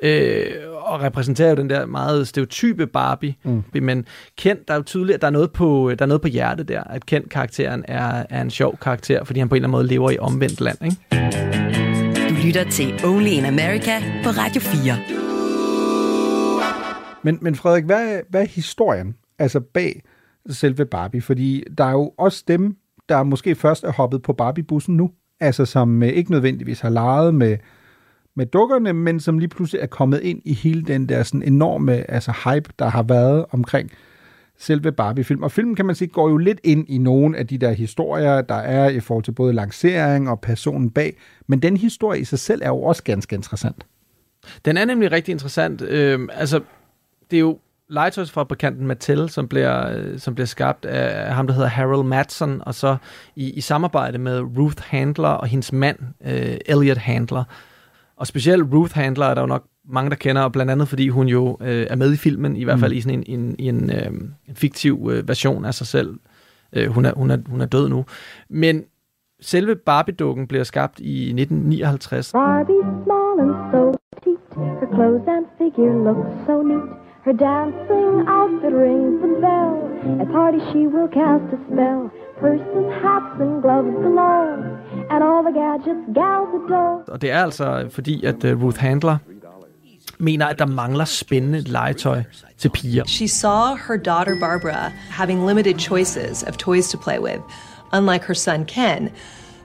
[0.03, 3.35] Øh, og repræsenterer jo den der meget stereotype Barbie.
[3.43, 3.65] Mm.
[3.73, 4.07] Men
[4.39, 6.69] Ken, der er jo tydeligt, at der er noget på, der er noget på hjertet
[6.69, 6.85] der.
[6.85, 10.11] At Ken-karakteren er, er en sjov karakter, fordi han på en eller anden måde lever
[10.11, 10.79] i omvendt land.
[10.85, 10.97] Ikke?
[12.29, 14.97] Du lytter til Only in America på Radio 4.
[17.23, 20.03] Men, men Frederik, hvad, hvad er historien altså bag
[20.51, 21.23] selve Barbie?
[21.23, 22.77] Fordi der er jo også dem,
[23.09, 25.11] der måske først er hoppet på Barbie-bussen nu,
[25.41, 27.57] altså som øh, ikke nødvendigvis har leget med,
[28.37, 32.11] med dukkerne, men som lige pludselig er kommet ind i hele den der sådan enorme
[32.11, 33.91] altså hype, der har været omkring
[34.59, 35.43] selve Barbie-film.
[35.43, 38.41] Og filmen, kan man sige, går jo lidt ind i nogle af de der historier,
[38.41, 42.39] der er i forhold til både lancering og personen bag, men den historie i sig
[42.39, 43.87] selv er jo også ganske interessant.
[44.65, 45.83] Den er nemlig rigtig interessant.
[45.83, 46.61] Øh, altså,
[47.31, 47.59] det er jo
[47.93, 52.75] legetøjsfabrikanten Mattel, som bliver, øh, som bliver skabt af ham, der hedder Harold Matson, og
[52.75, 52.97] så
[53.37, 57.45] i, i samarbejde med Ruth Handler og hendes mand, uh, Elliot Handler.
[58.17, 61.29] Og specielt Ruth Handler er der jo nok mange, der kender, blandt andet fordi hun
[61.29, 62.97] jo uh, er med i filmen, i hvert fald mm.
[62.97, 64.07] i sådan en, en, en, uh,
[64.49, 66.19] en fiktiv uh, version af sig selv.
[66.77, 68.05] Uh, hun, er, hun, er, hun er død nu.
[68.51, 68.85] Men
[69.41, 72.33] selve Barbie-dukken bliver skabt i 1959.
[72.33, 72.75] Barbie
[73.05, 74.39] small and so petite,
[74.81, 77.02] her clothes and figure look so neat.
[77.25, 79.75] Her dancing outfit rings the bell.
[80.21, 82.11] At party she will cast a spell.
[82.41, 84.59] Purses, hats and gloves galore.
[85.13, 87.03] And all the gadgets gals adore.
[87.09, 89.17] Og det er altså fordi, at uh, Ruth Handler
[90.19, 92.23] mener, at der mangler spændende legetøj
[92.59, 93.05] til piger.
[93.07, 97.41] She saw her daughter Barbara having limited choices of toys to play with,
[97.93, 99.11] unlike her son Ken.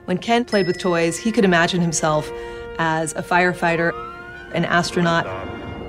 [0.06, 2.30] When Ken played with toys, he could imagine himself
[2.78, 3.90] as a firefighter,
[4.54, 5.26] an astronaut,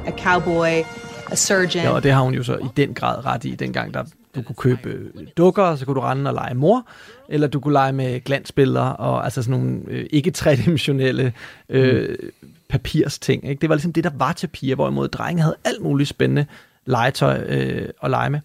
[0.07, 0.83] a cowboy,
[1.31, 1.83] a surgeon.
[1.83, 4.03] Ja, og det har hun jo så i den grad ret i, dengang der
[4.35, 6.87] du kunne købe øh, dukker, så kunne du rende og lege mor,
[7.29, 11.33] eller du kunne lege med glansbilleder, og altså sådan nogle øh, ikke tredimensionelle
[11.69, 12.51] øh, mm.
[12.69, 13.49] papirsting.
[13.49, 13.61] Ikke?
[13.61, 16.45] Det var ligesom det, der var til piger, hvorimod drenge havde alt muligt spændende
[16.85, 18.39] legetøj øh, at lege med.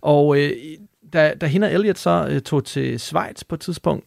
[0.00, 0.52] Og øh,
[1.12, 4.06] da, da hende og Elliot så øh, tog til Schweiz på et tidspunkt,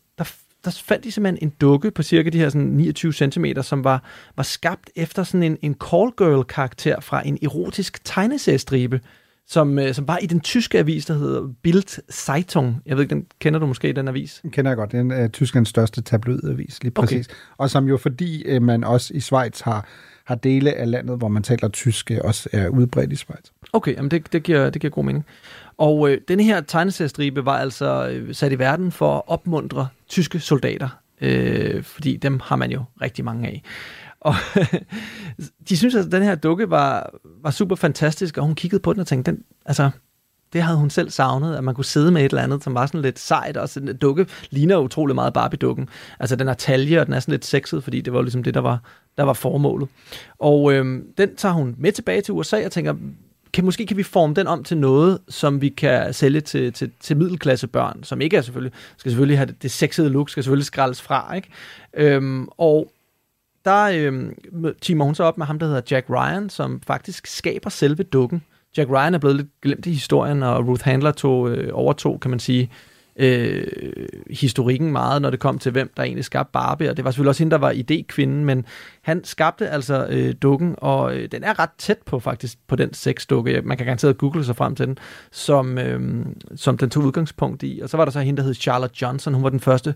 [0.65, 4.04] der fandt de simpelthen en dukke på cirka de her sådan 29 cm, som var,
[4.36, 9.02] var skabt efter sådan en, en call girl karakter fra en erotisk tegneseriestribe,
[9.48, 12.82] som, øh, som var i den tyske avis, der hedder Bild Zeitung.
[12.86, 14.39] Jeg ved ikke, den kender du måske, den avis?
[14.43, 14.91] Den kender jeg godt.
[14.91, 17.28] Det er Tysklands største tabloidavis, lige præcis.
[17.28, 17.36] Okay.
[17.58, 19.88] Og som jo fordi uh, man også i Schweiz har,
[20.26, 23.46] har dele af landet, hvor man taler tysk, også er udbredt i Schweiz.
[23.74, 25.26] Okay, jamen det, det, giver, det giver god mening.
[25.78, 30.39] Og øh, denne her tegneseriestribe var altså øh, sat i verden for at opmuntre tyske
[30.39, 30.89] soldater,
[31.22, 33.63] øh, fordi dem har man jo rigtig mange af.
[34.20, 34.36] Og
[35.70, 39.00] de synes, at den her dukke var, var super fantastisk, og hun kiggede på den
[39.00, 39.89] og tænkte, den, altså,
[40.54, 42.86] Det havde hun selv savnet, at man kunne sidde med et eller andet, som var
[42.86, 45.89] sådan lidt sejt, og sådan en dukke ligner utrolig meget Barbie-dukken.
[46.20, 48.54] Altså den har talje, og den er sådan lidt sexet, fordi det var ligesom det,
[48.54, 48.82] der var,
[49.17, 49.89] der var formålet.
[50.39, 52.96] Og øhm, den tager hun med tilbage til USA og tænker,
[53.58, 56.91] kan, måske kan vi forme den om til noget, som vi kan sælge til, til,
[57.00, 60.65] til middelklassebørn, som ikke er selvfølgelig, skal selvfølgelig have det, det sexede look, skal selvfølgelig
[60.65, 61.50] skraldes fra, ikke?
[61.93, 62.91] Øhm, og
[63.65, 64.36] der øhm,
[64.82, 68.43] timer hun så op med ham, der hedder Jack Ryan, som faktisk skaber selve dukken.
[68.78, 72.32] Jack Ryan er blevet lidt glemt i historien, og Ruth Handler tog, øh, overtog, kan
[72.32, 72.72] man sige,
[73.18, 73.68] øh,
[74.30, 77.30] historikken meget, når det kom til, hvem der egentlig skabte Barbie, og det var selvfølgelig
[77.30, 78.66] også hende, der var idékvinden, men
[79.02, 82.94] han skabte altså øh, dukken, og øh, den er ret tæt på faktisk, på den
[82.94, 83.62] sexdukke.
[83.62, 84.98] Man kan garanteret google sig frem til den,
[85.32, 86.26] som, øh,
[86.56, 87.80] som den tog udgangspunkt i.
[87.84, 89.96] Og så var der så hende, der hed Charlotte Johnson, hun var den første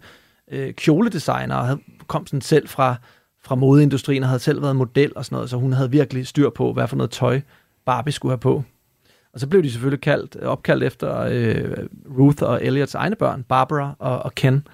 [0.52, 2.96] øh, kjoledesigner, og havde, kom sådan selv fra,
[3.44, 6.50] fra modeindustrien, og havde selv været model og sådan noget, så hun havde virkelig styr
[6.50, 7.42] på, hvad for noget tøj
[7.86, 8.64] Barbie skulle have på.
[9.34, 13.96] Og så blev de selvfølgelig kaldt, opkaldt efter øh, Ruth og Elliots egne børn, Barbara
[14.00, 14.68] og, og Ken.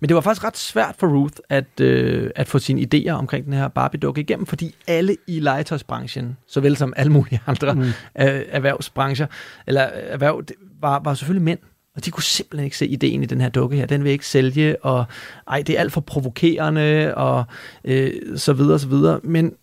[0.00, 3.44] Men det var faktisk ret svært for Ruth at, øh, at få sine idéer omkring
[3.44, 7.80] den her Barbie-dukke igennem, fordi alle i legetøjsbranchen, såvel som alle mulige andre mm.
[8.20, 9.26] øh, erhvervsbrancher,
[9.66, 10.42] eller erhverv,
[10.80, 11.58] var, var selvfølgelig mænd.
[11.96, 13.86] Og de kunne simpelthen ikke se ideen i den her dukke her.
[13.86, 15.04] Den vil ikke sælge, og
[15.48, 17.44] ej, det er alt for provokerende, og
[17.84, 19.20] øh, så videre, så videre.
[19.22, 19.54] Men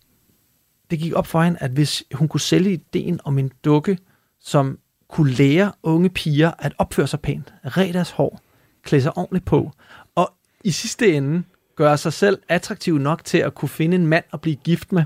[0.90, 3.98] det gik op for hende, at hvis hun kunne sælge ideen om en dukke,
[4.40, 8.40] som kunne lære unge piger at opføre sig pænt, ræde deres hår,
[8.82, 9.72] klæde sig ordentligt på,
[10.14, 10.32] og
[10.64, 11.42] i sidste ende
[11.76, 15.04] gøre sig selv attraktiv nok til at kunne finde en mand at blive gift med,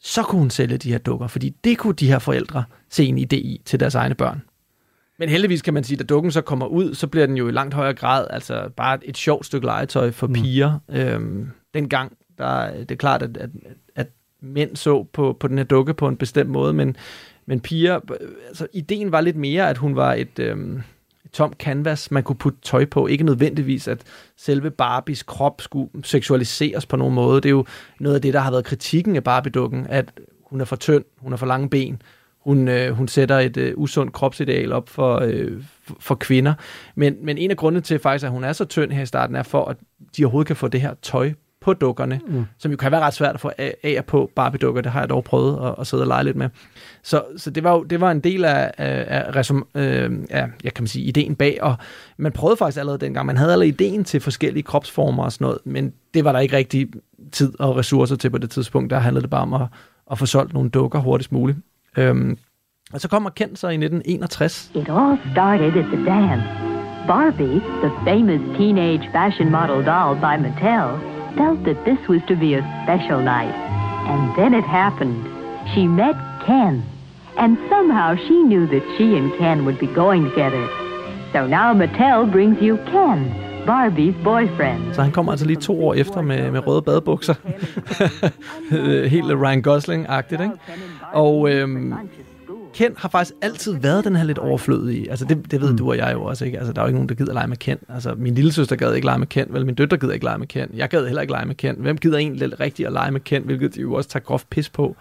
[0.00, 3.18] så kunne hun sælge de her dukker, fordi det kunne de her forældre se en
[3.18, 4.42] idé i til deres egne børn.
[5.18, 7.52] Men heldigvis kan man sige, at dukken så kommer ud, så bliver den jo i
[7.52, 10.32] langt højere grad altså bare et sjovt stykke legetøj for mm.
[10.32, 10.78] piger.
[10.88, 13.50] Øhm, dengang, der, det er klart, at, at,
[13.94, 14.06] at
[14.40, 16.96] mænd så på, på den her dukke på en bestemt måde, men
[17.46, 18.00] men piger,
[18.48, 20.82] altså ideen var lidt mere, at hun var et, øhm,
[21.24, 23.06] et tom canvas, man kunne putte tøj på.
[23.06, 24.02] Ikke nødvendigvis, at
[24.36, 27.40] selve Barbies krop skulle seksualiseres på nogen måde.
[27.40, 27.64] Det er jo
[28.00, 31.32] noget af det, der har været kritikken af Barbie-dukken, at hun er for tynd, hun
[31.32, 32.02] har for lange ben,
[32.40, 36.54] hun, øh, hun sætter et øh, usundt kropsideal op for, øh, for, for kvinder.
[36.94, 39.36] Men, men en af grundene til faktisk, at hun er så tynd her i starten,
[39.36, 39.76] er for, at
[40.16, 41.32] de overhovedet kan få det her tøj
[41.66, 42.44] på dukkerne, mm.
[42.58, 44.80] som jo kan være ret svært at få af og på Barbie-dukker.
[44.80, 46.48] Det har jeg dog prøvet at, at sidde og lege lidt med.
[47.02, 50.48] Så, så det, var jo, det var en del af, af, af, resum, øh, af
[50.64, 51.76] jeg kan man sige, ideen bag, og
[52.16, 53.26] man prøvede faktisk allerede dengang.
[53.26, 56.56] Man havde allerede ideen til forskellige kropsformer og sådan noget, men det var der ikke
[56.56, 56.88] rigtig
[57.32, 58.90] tid og ressourcer til på det tidspunkt.
[58.90, 59.66] Der handlede det bare om at,
[60.10, 61.58] at få solgt nogle dukker hurtigst muligt.
[61.96, 62.38] Øhm,
[62.92, 64.70] og så kommer Kent så i 1961.
[64.74, 66.66] It all started at the dance.
[67.06, 72.54] Barbie, the famous teenage fashion model doll by Mattel, felt that this was to be
[72.54, 73.54] a special night.
[74.12, 75.20] And then it happened.
[75.74, 76.82] She met Ken.
[77.36, 80.64] And somehow she knew that she and Ken would be going together.
[81.32, 83.20] So now Mattel brings you Ken,
[83.66, 84.94] Barbies boyfriend.
[84.94, 87.34] Så han kommer altså lige to år efter med, med røde badebukser.
[89.14, 90.54] Helt Ryan Gosling-agtigt, ikke?
[91.12, 91.94] Og øhm,
[92.76, 95.10] Ken har faktisk altid været den her lidt overflødige.
[95.10, 95.78] Altså det, det ved mm.
[95.78, 96.58] du og jeg jo også, ikke?
[96.58, 97.78] Altså der er jo ikke nogen, der gider lege med Ken.
[97.88, 100.38] Altså min lille søster gad ikke lege med Ken, vel min døtter gider ikke lege
[100.38, 100.68] med Ken.
[100.74, 101.76] Jeg gad heller ikke lege med Ken.
[101.78, 104.50] Hvem gider egentlig lidt rigtigt at lege med Ken, hvilket de jo også tager groft
[104.50, 104.96] pis på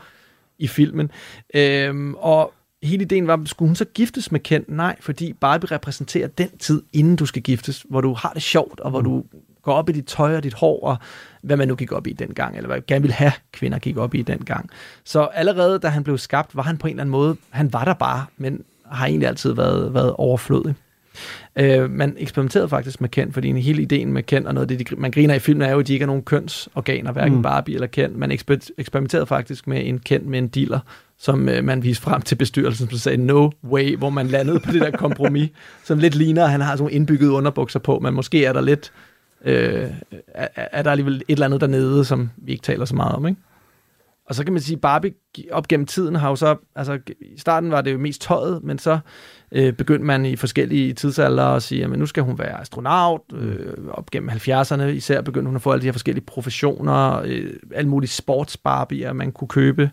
[0.60, 1.12] i filmen.
[1.56, 4.66] Øhm, og hele ideen var, skulle hun så giftes med Ken?
[4.68, 8.80] Nej, fordi Barbie repræsenterer den tid, inden du skal giftes, hvor du har det sjovt,
[8.80, 9.06] og hvor mm.
[9.06, 9.24] du
[9.66, 10.98] går op i dit tøj og dit hår, og
[11.42, 14.16] hvad man nu gik op i dengang, eller hvad gerne ville have kvinder gik op
[14.16, 14.70] i dengang.
[15.04, 17.86] Så allerede da han blev skabt, var han på en eller anden måde, han var
[17.86, 20.76] der bare, men har egentlig altid været, været overflødig.
[21.56, 24.78] Øh, man eksperimenterede faktisk med Ken, fordi en hele ideen med Ken, og noget af
[24.78, 27.36] det, de, man griner i filmen, er jo, at de ikke har nogen kønsorganer, hverken
[27.36, 27.42] mm.
[27.42, 28.20] Barbie eller Ken.
[28.20, 30.80] Man eksper- eksperimenterede faktisk med en Ken med en dealer,
[31.18, 34.72] som øh, man viste frem til bestyrelsen, som sagde no way, hvor man landede på
[34.72, 35.50] det der kompromis,
[35.84, 38.62] som lidt ligner, at han har sådan nogle indbyggede underbukser på, men måske er der
[38.62, 38.92] lidt
[39.44, 39.92] øh,
[40.28, 43.28] er, er der alligevel et eller andet dernede, som vi ikke taler så meget om,
[43.28, 43.42] ikke?
[44.28, 45.14] Og så kan man sige, Barbie
[45.52, 48.80] op gennem tiden har jo så, altså i starten var det jo mest tøjet, men
[48.80, 49.00] så
[49.52, 53.22] øh, begyndte man i forskellige tidsalder at sige, at nu skal hun være astronaut.
[53.34, 57.54] Øh, op gennem 70'erne især begyndte hun at få alle de her forskellige professioner, øh,
[57.76, 59.92] alle mulige sportsbarbier, man kunne købe.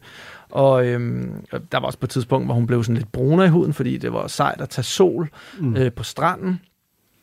[0.50, 1.26] Og øh,
[1.72, 3.96] der var også på et tidspunkt, hvor hun blev sådan lidt brunere i huden, fordi
[3.96, 5.76] det var sejt at tage sol mm.
[5.76, 6.60] øh, på stranden,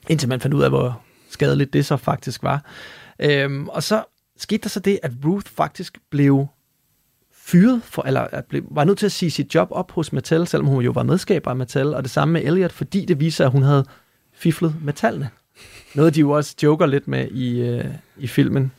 [0.09, 2.65] indtil man fandt ud af, hvor skadeligt det så faktisk var.
[3.19, 4.03] Øhm, og så
[4.37, 6.47] skete der så det, at Ruth faktisk blev
[7.33, 10.47] fyret, for, eller at blev, var nødt til at sige sit job op hos Mattel,
[10.47, 13.45] selvom hun jo var medskaber af Mattel, og det samme med Elliot, fordi det viser,
[13.45, 13.85] at hun havde
[14.33, 15.29] fiflet med tallene.
[15.95, 17.85] Noget, de jo også joker lidt med i, øh,
[18.17, 18.71] i filmen.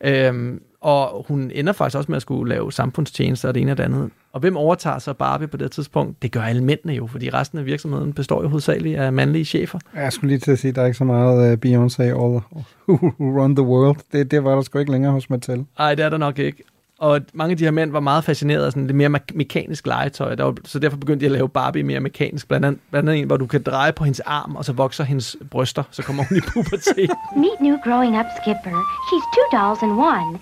[0.00, 3.76] Øhm, og hun ender faktisk også med at skulle lave samfundstjenester og det ene og
[3.76, 4.10] det andet.
[4.32, 6.22] Og hvem overtager så Barbie på det tidspunkt?
[6.22, 9.78] Det gør alle mændene jo, fordi resten af virksomheden består jo hovedsageligt af mandlige chefer.
[9.94, 12.14] Jeg skulle lige til at sige, at der er ikke så meget uh, Beyoncé all
[12.88, 13.96] who run the world.
[14.12, 15.64] Det, det var der sgu ikke længere hos Mattel.
[15.78, 16.62] Nej, det er der nok ikke.
[16.98, 19.86] Og mange af de her mænd var meget fascineret af sådan lidt mere me- mekanisk
[19.86, 22.48] legetøj, der var, så derfor begyndte de at lave Barbie mere mekanisk.
[22.48, 25.04] Blandt andet, blandt andet en, hvor du kan dreje på hendes arm, og så vokser
[25.04, 27.10] hendes bryster, så kommer hun i pubertet.
[27.36, 28.78] Meet new growing up Skipper.
[29.08, 30.38] She's two dolls in one.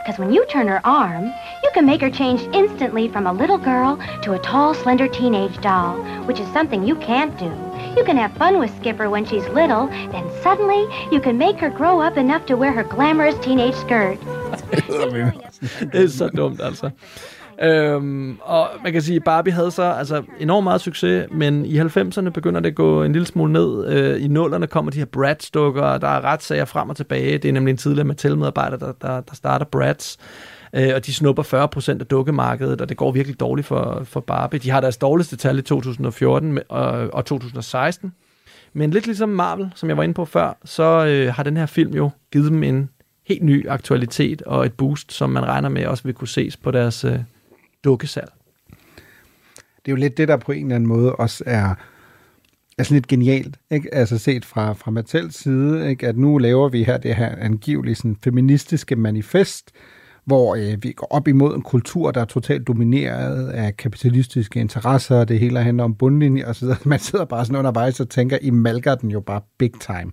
[0.00, 1.26] Because when you turn her arm,
[1.62, 5.60] you can make her change instantly from a little girl to a tall, slender teenage
[5.60, 7.52] doll, which is something you can't do.
[7.96, 11.68] You can have fun with Skipper when she's little, then suddenly you can make her
[11.68, 14.18] grow up enough to wear her glamorous teenage skirt.
[15.92, 16.90] det er så dumt, altså.
[17.62, 21.80] Øhm, og man kan sige, at Barbie havde så altså, enormt meget succes, men i
[21.80, 23.86] 90'erne begynder det at gå en lille smule ned.
[23.86, 27.38] Øh, I nullerne kommer de her Bratz-dukker, og der er retssager frem og tilbage.
[27.38, 30.16] Det er nemlig en tidligere Mattel-medarbejder, der, der, der starter Bratz.
[30.72, 31.42] Øh, og de snupper
[31.96, 34.60] 40% af dukkemarkedet, og det går virkelig dårligt for, for Barbie.
[34.60, 38.12] De har deres dårligste tal i 2014 og, og 2016.
[38.72, 41.66] Men lidt ligesom Marvel, som jeg var inde på før, så øh, har den her
[41.66, 42.90] film jo givet dem en
[43.26, 46.70] helt ny aktualitet og et boost, som man regner med også vil kunne ses på
[46.70, 47.18] deres øh,
[47.84, 48.32] dukkesalg.
[49.76, 51.74] det er jo lidt det, der på en eller anden måde også er,
[52.78, 53.94] er sådan lidt genialt, ikke?
[53.94, 56.08] Altså set fra, fra Mattels side, ikke?
[56.08, 59.70] at nu laver vi her det her angiveligt sådan feministiske manifest,
[60.24, 65.16] hvor øh, vi går op imod en kultur, der er totalt domineret af kapitalistiske interesser,
[65.16, 66.78] og det hele handler om bundlinje og så videre.
[66.84, 70.12] Man sidder bare sådan undervejs og tænker, I malker den jo bare big time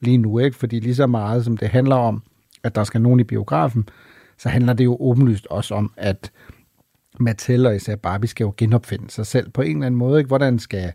[0.00, 0.56] lige nu, ikke?
[0.56, 2.22] Fordi lige så meget som det handler om,
[2.62, 3.88] at der skal nogen i biografen,
[4.38, 6.32] så handler det jo åbenlyst også om, at
[7.20, 10.18] Mattel og især Barbie skal jo genopfinde sig selv på en eller anden måde.
[10.18, 10.28] Ikke?
[10.28, 10.92] Hvordan skal,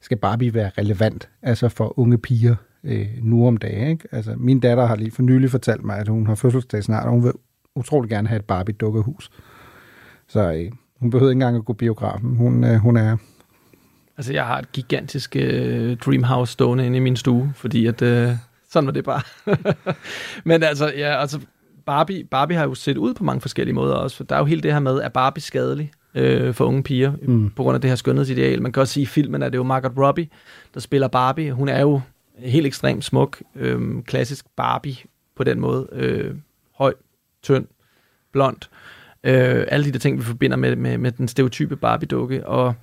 [0.00, 3.88] skal Barbie være relevant altså for unge piger øh, nu om dagen?
[3.88, 4.08] Ikke?
[4.12, 7.10] Altså, min datter har lige for nylig fortalt mig, at hun har fødselsdag snart, og
[7.10, 7.32] hun vil
[7.74, 9.30] utrolig gerne have et Barbie-dukkehus.
[10.28, 12.36] Så øh, hun behøver ikke engang at gå biografen.
[12.36, 13.16] Hun, øh, hun er...
[14.16, 18.30] Altså, jeg har et gigantisk øh, Dreamhouse stående inde i min stue, fordi at, øh,
[18.70, 19.22] sådan var det bare.
[20.48, 21.40] Men altså, ja, altså
[21.86, 24.44] Barbie, Barbie har jo set ud på mange forskellige måder også, for der er jo
[24.44, 27.50] hele det her med, at Barbie skadelig øh, for unge piger, mm.
[27.50, 28.62] på grund af det her skønhedsideal.
[28.62, 30.28] Man kan også sige, i filmen er det jo Margot Robbie,
[30.74, 31.52] der spiller Barbie.
[31.52, 32.00] Hun er jo
[32.38, 34.96] helt ekstremt smuk, øh, klassisk Barbie
[35.36, 35.88] på den måde.
[35.92, 36.34] Øh,
[36.78, 36.94] høj,
[37.42, 37.66] tynd,
[38.32, 38.56] blond.
[39.24, 42.46] Øh, alle de der ting, vi forbinder med, med, med den stereotype Barbie-dukke.
[42.46, 42.74] Og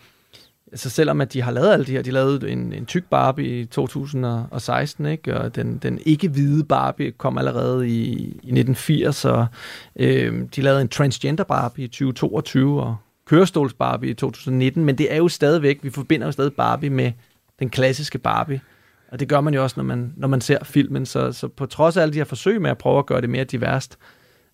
[0.71, 3.59] altså selvom at de har lavet alle de her, de lavede en, en tyk Barbie
[3.59, 5.37] i 2016, ikke?
[5.37, 9.47] og den, den ikke-hvide Barbie kom allerede i, i 1980, og
[9.95, 15.13] øh, de lavede en transgender Barbie i 2022, og kørestols Barbie i 2019, men det
[15.13, 17.11] er jo stadigvæk, vi forbinder jo stadig Barbie med
[17.59, 18.61] den klassiske Barbie,
[19.11, 21.65] og det gør man jo også, når man, når man ser filmen, så, så på
[21.65, 23.97] trods af alle de her forsøg med at prøve at gøre det mere diverst,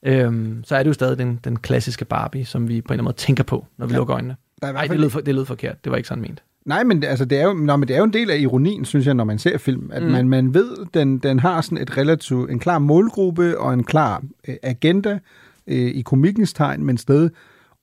[0.03, 2.93] øhm, så er det jo stadig den, den klassiske Barbie, som vi på en eller
[2.93, 3.97] anden måde tænker på, når vi ja.
[3.97, 4.35] lukker øjnene.
[4.61, 5.83] Der er i hvert Nej, fald- det lød, for, det lød forkert.
[5.83, 6.43] Det var ikke sådan ment.
[6.65, 8.37] Nej, men det- altså, det er jo, nå, men det er jo en del af
[8.37, 10.09] ironien, synes jeg, når man ser film, at Mm.
[10.09, 14.23] man, man ved, den, den har sådan et relativt, en klar målgruppe og en klar
[14.47, 15.19] øh, agenda
[15.67, 17.29] øh, i komikkens tegn, men sted,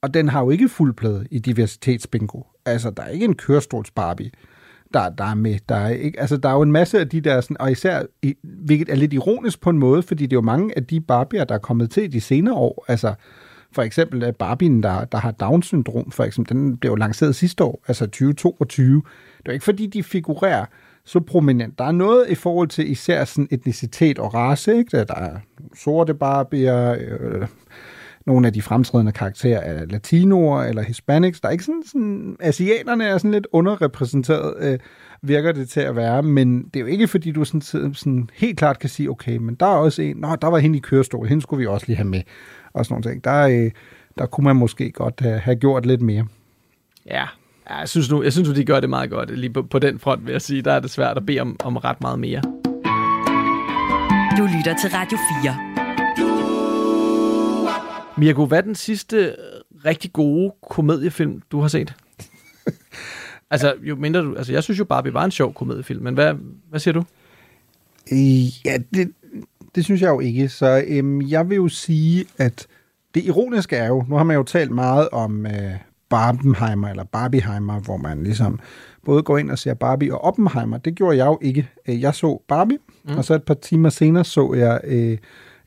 [0.03, 2.41] og den har jo ikke fuld plade i diversitetsbingo.
[2.67, 4.31] Altså, der er ikke en kørestols Barbie,
[4.95, 5.59] der, der er med.
[5.69, 8.03] Der er, ikke, altså, der er jo en masse af de der, sådan, og især,
[8.43, 11.45] hvilket er lidt ironisk på en måde, fordi det er jo mange af de Barbier,
[11.45, 13.15] der er kommet til i de senere år, altså
[13.75, 17.85] for eksempel Barbien, der, der har Down-syndrom, for eksempel, den blev jo lanceret sidste år,
[17.89, 19.03] altså 2022.
[19.39, 20.65] Det er ikke fordi, de figurerer
[21.05, 21.79] så prominent.
[21.79, 25.05] Der er noget i forhold til især sådan etnicitet og race, ikke?
[25.05, 25.37] Der er
[25.77, 27.47] sorte barbier, øh,
[28.27, 31.41] nogle af de fremtrædende karakterer er latinoer eller hispanics.
[31.41, 34.79] Der er ikke sådan, sådan asiaterne er sådan lidt underrepræsenteret, øh,
[35.29, 38.59] virker det til at være, men det er jo ikke fordi, du sådan, sådan helt
[38.59, 41.27] klart kan sige, okay, men der er også en, nå, der var hende i kørestol,
[41.27, 42.23] hende skulle vi også lige have med,
[42.73, 43.25] og sådan nogle ting.
[43.25, 43.71] Der, øh,
[44.19, 46.27] der kunne man måske godt have, have gjort lidt mere.
[47.07, 47.27] Ja,
[47.71, 49.39] ja jeg, synes nu, jeg synes nu, de gør det meget godt.
[49.39, 51.57] Lige på, på den front vil jeg sige, der er det svært at bede om,
[51.65, 52.43] om ret meget mere.
[54.39, 55.75] Du lytter til Radio 4.
[58.17, 59.37] Mirko, hvad er den sidste
[59.85, 61.95] rigtig gode komediefilm, du har set?
[63.55, 64.35] altså, jo mindre du...
[64.35, 66.35] Altså, jeg synes jo, Barbie var en sjov komediefilm, men hvad,
[66.71, 67.05] hvad siger du?
[68.13, 69.13] Øh, Ja, det,
[69.75, 70.49] det synes jeg jo ikke.
[70.49, 72.67] Så øhm, jeg vil jo sige, at
[73.15, 75.53] det ironiske er jo, nu har man jo talt meget om øh,
[76.09, 78.59] Barbenheimer eller Barbieheimer, hvor man ligesom
[79.05, 80.79] både går ind og ser Barbie og Oppenheimer.
[80.79, 81.69] Det gjorde jeg jo ikke.
[81.89, 83.17] Øh, Jeg så Barbie, mm.
[83.17, 85.19] og så et par timer senere så jeg øh,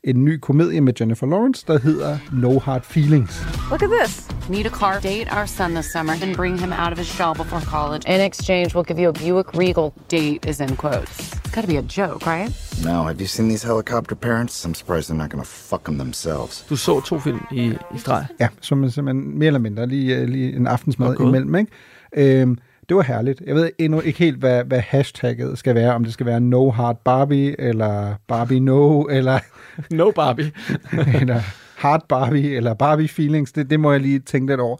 [0.04, 3.46] en ny komedie med Jennifer Lawrence, der hedder No Hard Feelings.
[3.70, 4.28] Look at this.
[4.50, 7.34] Need a car, date our son this summer, and bring him out of his shell
[7.34, 8.14] before college.
[8.14, 9.92] In exchange, we'll give you a Buick Regal.
[10.10, 11.18] Date is in quotes.
[11.44, 12.50] It's gotta be a joke, right?
[12.84, 14.64] No, have you seen these helicopter parents?
[14.66, 16.64] I'm surprised they're not gonna fuck them themselves.
[16.70, 18.24] Du så to film i, i streg.
[18.40, 21.24] Ja, som er simpelthen mere eller mindre lige, øh, lige en aftensmad Okay.
[21.24, 21.54] imellem.
[21.54, 22.40] Ikke?
[22.40, 23.42] Øhm, det var herligt.
[23.46, 25.94] Jeg ved endnu ikke helt, hvad, hvad hashtagget skal være.
[25.94, 29.38] Om det skal være No Hard Barbie, eller Barbie No, eller...
[29.94, 30.52] no Barbie.
[31.20, 31.40] eller
[31.76, 33.52] Hard Barbie, eller Barbie Feelings.
[33.52, 34.76] Det, det må jeg lige tænke lidt over.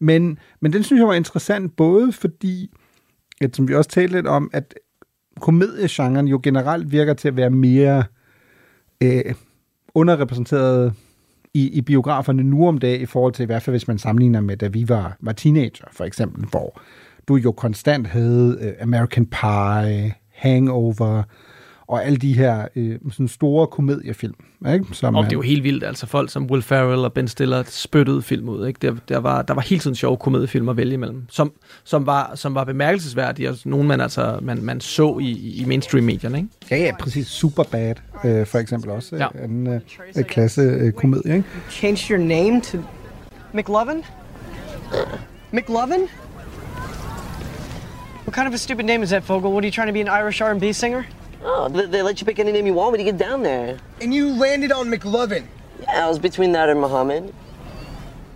[0.00, 2.70] Men, men den synes jeg var interessant, både fordi,
[3.40, 4.74] at, som vi også talte lidt om, at
[5.40, 8.04] komediegenren jo generelt virker til at være mere
[9.02, 9.34] øh,
[9.94, 10.94] underrepræsenteret
[11.54, 14.40] i, i biograferne nu om dagen, i forhold til i hvert fald, hvis man sammenligner
[14.40, 16.80] med, da vi var, var teenager, for eksempel, hvor
[17.28, 21.22] du jo konstant havde øh, American Pie, Hangover,
[21.88, 24.34] og alle de her øh, sådan store komediefilm.
[24.72, 24.84] Ikke?
[24.92, 27.62] Som, Og det er jo helt vildt, altså folk som Will Ferrell og Ben Stiller
[27.66, 28.66] spyttede film ud.
[28.66, 28.78] Ikke?
[28.82, 31.52] Der, der, var, der var hele tiden sjove komediefilm at vælge imellem, som,
[31.84, 36.38] som, var, som var bemærkelsesværdige, og nogle man, altså, man, man så i, i mainstream-medierne.
[36.38, 36.48] Ikke?
[36.70, 37.26] Ja, ja, præcis.
[37.26, 39.16] Superbad, øh, for eksempel også.
[39.16, 39.44] Ja.
[39.44, 39.80] En øh,
[40.24, 41.48] klasse øh, komedie, ikke?
[41.70, 42.78] Changed your name to
[43.52, 44.04] McLovin?
[45.52, 46.00] McLovin?
[48.28, 49.52] What kind of a stupid name is that, Fogel?
[49.52, 51.06] What are you trying to be an Irish R&B singer?
[51.42, 53.78] Oh, they, they let you pick any name you want when you get down there.
[54.02, 55.46] And you landed on McLovin.
[55.80, 57.32] Yeah, I was between that and Muhammad.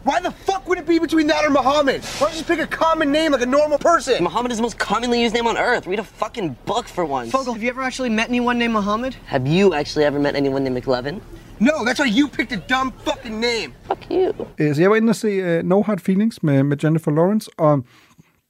[0.04, 2.02] Why the fuck would it be between that or Muhammad?
[2.02, 4.24] Why don't you just pick a common name like a normal person?
[4.24, 5.86] Muhammad is the most commonly used name on earth.
[5.86, 7.30] Read a fucking book for once.
[7.30, 9.14] Fogel, have you ever actually met anyone named Muhammad?
[9.26, 11.20] Have you actually ever met anyone named McLevin?
[11.60, 13.74] No, that's why you picked a dumb fucking name.
[13.86, 14.32] Fuck you.
[14.58, 17.50] Øh, Så jeg var inde og se uh, No Hard Feelings med, med Jennifer Lawrence,
[17.58, 17.84] og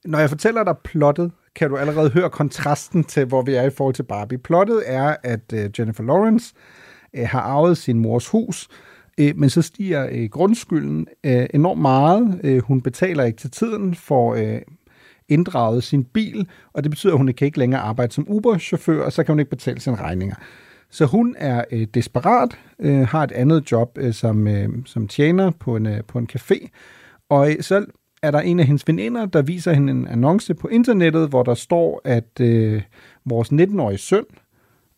[0.05, 3.69] når jeg fortæller dig plottet, kan du allerede høre kontrasten til, hvor vi er i
[3.69, 4.37] forhold til Barbie.
[4.37, 6.53] Plottet er, at øh, Jennifer Lawrence
[7.17, 8.67] uh, har arvet sin mors hus,
[9.19, 12.61] øh, men så stiger grundskylden enormt meget.
[12.63, 14.35] Hun betaler ikke til tiden for
[15.29, 19.13] inddraget sin bil, og det betyder, at hun kan ikke længere arbejde som Uber-chauffør, og
[19.13, 20.35] så kan hun ikke betale sine regninger.
[20.89, 25.51] Så hun er øh, desperat, øh, har et andet job øh, som, øh, som tjener
[25.51, 26.67] på en, øh, på en café,
[27.29, 27.85] og øh, så
[28.23, 31.53] er der en af hendes veninder, der viser hende en annonce på internettet, hvor der
[31.53, 32.81] står, at øh,
[33.25, 34.23] vores 19-årige søn,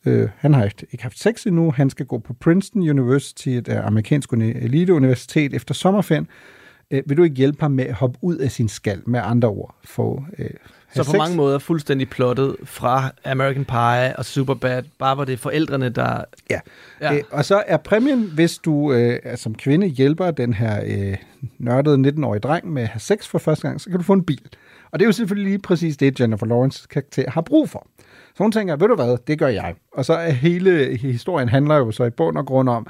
[0.05, 3.67] øh, han har ikke, ikke haft sex endnu, han skal gå på Princeton University, et
[3.67, 6.27] øh, amerikansk eliteuniversitet efter sommerferien.
[6.91, 9.47] Øh, vil du ikke hjælpe ham med at hoppe ud af sin skal, med andre
[9.47, 9.75] ord?
[9.83, 10.49] Få, øh,
[10.93, 14.83] så på mange måder fuldstændig plottet fra American Pie og Superbad.
[14.99, 16.23] Bare var det forældrene, der...
[16.49, 16.59] Ja.
[17.01, 17.15] Ja.
[17.15, 21.17] Øh, og så er præmien, hvis du øh, som kvinde hjælper den her øh,
[21.57, 24.25] nørdede 19-årige dreng med at have sex for første gang, så kan du få en
[24.25, 24.47] bil.
[24.91, 27.87] Og det er jo selvfølgelig lige præcis det, Jennifer Lawrence karakter har brug for.
[28.35, 29.75] Så hun tænker, ved du hvad, det gør jeg.
[29.93, 32.87] Og så er hele historien handler jo så i bund og grund om,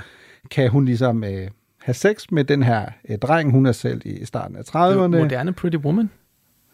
[0.52, 1.48] kan hun ligesom øh,
[1.82, 5.08] have sex med den her øh, dreng, hun er selv i starten af 30'erne.
[5.08, 6.10] Moderne Pretty Woman.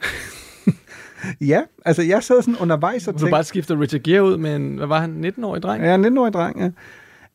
[1.42, 3.32] Ja, altså jeg sad sådan undervejs og Du tænkte...
[3.32, 5.84] bare skifter Richard Gere ud med en, hvad var han, 19-årig dreng?
[5.84, 6.70] Ja, en 19-årig dreng, ja.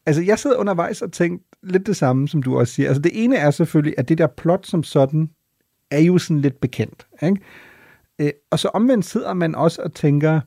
[0.07, 2.89] Altså, jeg sad undervejs og tænkte lidt det samme, som du også siger.
[2.89, 5.31] Altså, det ene er selvfølgelig, at det der plot som sådan,
[5.91, 7.07] er jo sådan lidt bekendt.
[7.23, 7.37] Ikke?
[8.19, 10.41] Øh, og så omvendt sidder man også og tænker,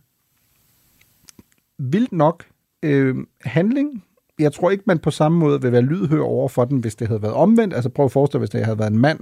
[1.78, 2.46] vildt nok
[2.84, 4.04] øh, handling.
[4.40, 7.08] Jeg tror ikke, man på samme måde vil være lydhør over for den, hvis det
[7.08, 7.74] havde været omvendt.
[7.74, 9.20] Altså prøv at forestille dig, hvis det havde været en mand,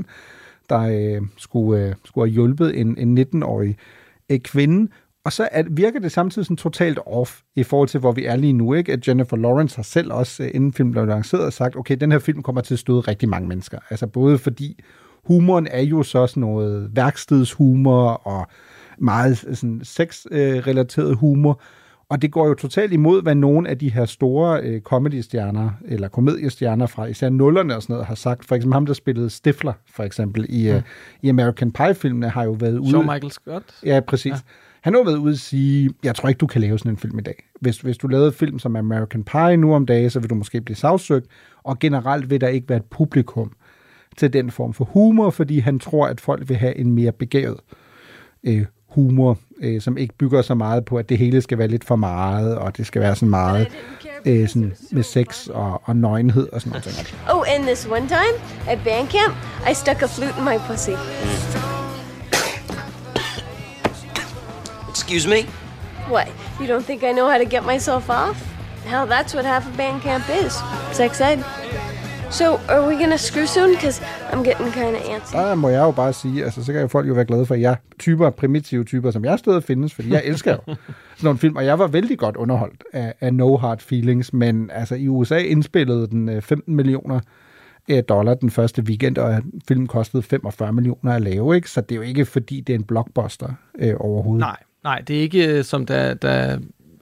[0.69, 3.77] der øh, skulle, øh, skulle have hjulpet en, en 19-årig
[4.31, 4.91] øh, kvinde.
[5.25, 8.35] Og så at, virker det samtidig sådan totalt off i forhold til, hvor vi er
[8.35, 8.73] lige nu.
[8.73, 8.93] Ikke?
[8.93, 12.19] At Jennifer Lawrence har selv også, øh, inden filmen blev lanceret, sagt, okay, den her
[12.19, 13.79] film kommer til at støde rigtig mange mennesker.
[13.89, 14.79] Altså både fordi
[15.23, 18.47] humoren er jo så sådan noget værkstedshumor og
[18.97, 21.61] meget øh, sådan sex-relateret øh, humor,
[22.09, 26.07] og det går jo totalt imod, hvad nogle af de her store øh, comedy-stjerner, eller
[26.07, 28.45] komediestjerner fra især nullerne og sådan noget, har sagt.
[28.45, 30.81] For eksempel ham, der spillede Stifler, for eksempel, i, øh,
[31.21, 32.89] i American Pie-filmene, har jo været ude...
[32.89, 33.63] Shawn Michael Scott.
[33.85, 34.31] Ja, præcis.
[34.31, 34.37] Ja.
[34.81, 36.97] Han har jo været ude at sige, jeg tror ikke, du kan lave sådan en
[36.97, 37.43] film i dag.
[37.61, 40.61] Hvis, hvis du lavede film som American Pie nu om dagen, så vil du måske
[40.61, 41.27] blive sagsøgt,
[41.63, 43.51] og generelt vil der ikke være et publikum
[44.17, 47.59] til den form for humor, fordi han tror, at folk vil have en mere begavet
[48.43, 51.83] øh, humor, øh, som ikke bygger så meget på, at det hele skal være lidt
[51.83, 53.67] for meget, og det skal være sådan meget
[54.25, 57.15] øh, sådan med sex og, og nøgenhed og sådan noget.
[57.33, 58.35] Oh, and this one time
[58.67, 59.35] at band camp,
[59.71, 60.95] I stuck a flute in my pussy.
[64.89, 65.41] Excuse me?
[66.09, 66.27] What?
[66.59, 68.37] You don't think I know how to get myself off?
[68.85, 70.53] Hell, that's what half of band camp is.
[70.91, 71.43] Sex ed.
[72.31, 73.69] So, are we gonna screw soon?
[73.69, 74.01] Because
[74.31, 75.33] I'm getting kind of antsy.
[75.33, 77.55] Der må jeg jo bare sige, altså så kan jo folk jo være glade for,
[77.55, 80.77] at jeg typer, primitive typer, som jeg stadig findes, fordi jeg elsker jo sådan
[81.23, 84.95] nogle film, og jeg var vældig godt underholdt af, af No Hard Feelings, men altså
[84.95, 87.19] i USA indspillede den øh, 15 millioner
[87.89, 91.69] øh, dollar den første weekend, og filmen kostede 45 millioner at lave, ikke?
[91.69, 93.49] så det er jo ikke fordi, det er en blockbuster
[93.79, 94.39] øh, overhovedet.
[94.39, 96.59] Nej, nej, det er ikke øh, som da, da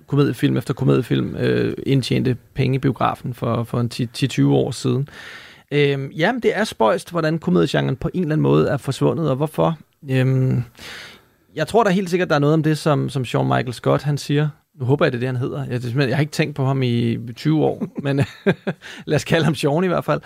[0.08, 5.10] komediefilm efter komediefilm øh, indtjente penge i biografen for, for en 10-20 år siden.
[5.72, 9.36] Øhm, jamen, det er spøjst, hvordan komediegenren på en eller anden måde er forsvundet, og
[9.36, 9.78] hvorfor.
[10.10, 10.64] Øhm,
[11.56, 14.04] jeg tror da helt sikkert, der er noget om det, som, som Sean Michael Scott
[14.04, 14.50] han siger.
[14.80, 15.66] Nu håber jeg, det er det, han hedder.
[15.66, 18.22] Jeg, det, jeg har ikke tænkt på ham i 20 år, men
[19.06, 20.22] lad os kalde ham Sean i hvert fald.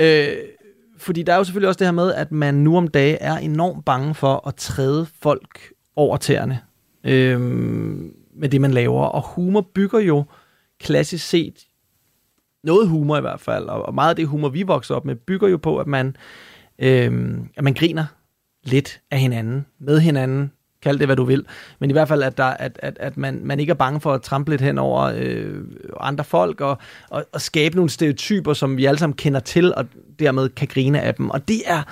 [0.00, 0.26] Øh,
[0.98, 3.36] fordi der er jo selvfølgelig også det her med, at man nu om dagen er
[3.36, 6.60] enormt bange for at træde folk over tæerne
[7.04, 7.40] øh,
[8.32, 9.04] med det, man laver.
[9.04, 10.24] Og humor bygger jo
[10.80, 11.66] klassisk set,
[12.64, 15.48] noget humor i hvert fald, og meget af det humor, vi vokser op med, bygger
[15.48, 16.16] jo på, at man,
[16.78, 18.04] øh, at man griner
[18.64, 20.52] lidt af hinanden, med hinanden,
[20.82, 21.46] kald det hvad du vil,
[21.78, 24.12] men i hvert fald, at, der, at, at, at man, man ikke er bange for
[24.12, 25.64] at trampe lidt hen over øh,
[26.00, 26.78] andre folk, og,
[27.10, 29.86] og, og skabe nogle stereotyper, som vi alle sammen kender til, og
[30.18, 31.30] dermed kan grine af dem.
[31.30, 31.82] Og det er,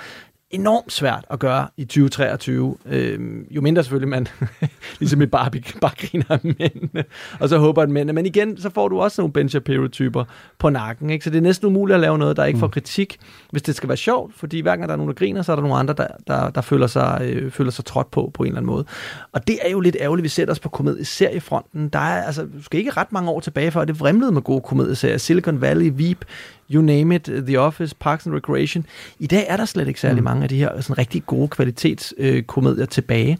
[0.51, 2.75] enormt svært at gøre i 2023.
[2.85, 4.27] Øh, jo mindre selvfølgelig man,
[4.99, 7.03] ligesom i Barbie, bare griner af mændene,
[7.39, 8.13] og så håber at mændene.
[8.13, 10.23] Men igen, så får du også nogle Ben Shapiro-typer
[10.59, 11.09] på nakken.
[11.09, 11.23] Ikke?
[11.23, 12.71] Så det er næsten umuligt at lave noget, der ikke får mm.
[12.71, 13.17] kritik,
[13.51, 15.55] hvis det skal være sjovt, fordi hver gang der er nogen, der griner, så er
[15.55, 18.47] der nogle andre, der, der, der føler, sig, øh, føler sig trådt på, på en
[18.47, 18.85] eller anden måde.
[19.31, 21.89] Og det er jo lidt ærgerligt, vi sætter os på komedieseriefronten.
[21.89, 24.61] Der er, altså, du skal ikke ret mange år tilbage før, det vrimlede med gode
[24.61, 25.17] komedieserier.
[25.17, 26.25] Silicon Valley, Veep,
[26.73, 28.85] you name it, The Office, Parks and Recreation.
[29.19, 30.23] I dag er der slet ikke særlig mm.
[30.23, 33.37] mange af de her sådan rigtig gode kvalitetskomedier øh, tilbage.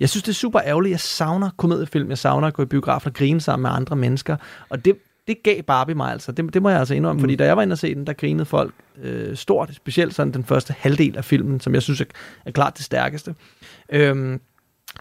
[0.00, 0.90] Jeg synes, det er super ærgerligt.
[0.90, 2.08] Jeg savner komediefilm.
[2.08, 4.36] Jeg savner at gå i biografen og grine sammen med andre mennesker.
[4.68, 6.32] Og det, det gav Barbie mig altså.
[6.32, 7.22] Det, det må jeg altså indrømme, mm.
[7.22, 10.32] fordi da jeg var inde og se den, der grinede folk øh, stort, specielt sådan
[10.32, 12.04] den første halvdel af filmen, som jeg synes er,
[12.44, 13.34] er klart det stærkeste.
[13.92, 14.40] Øhm,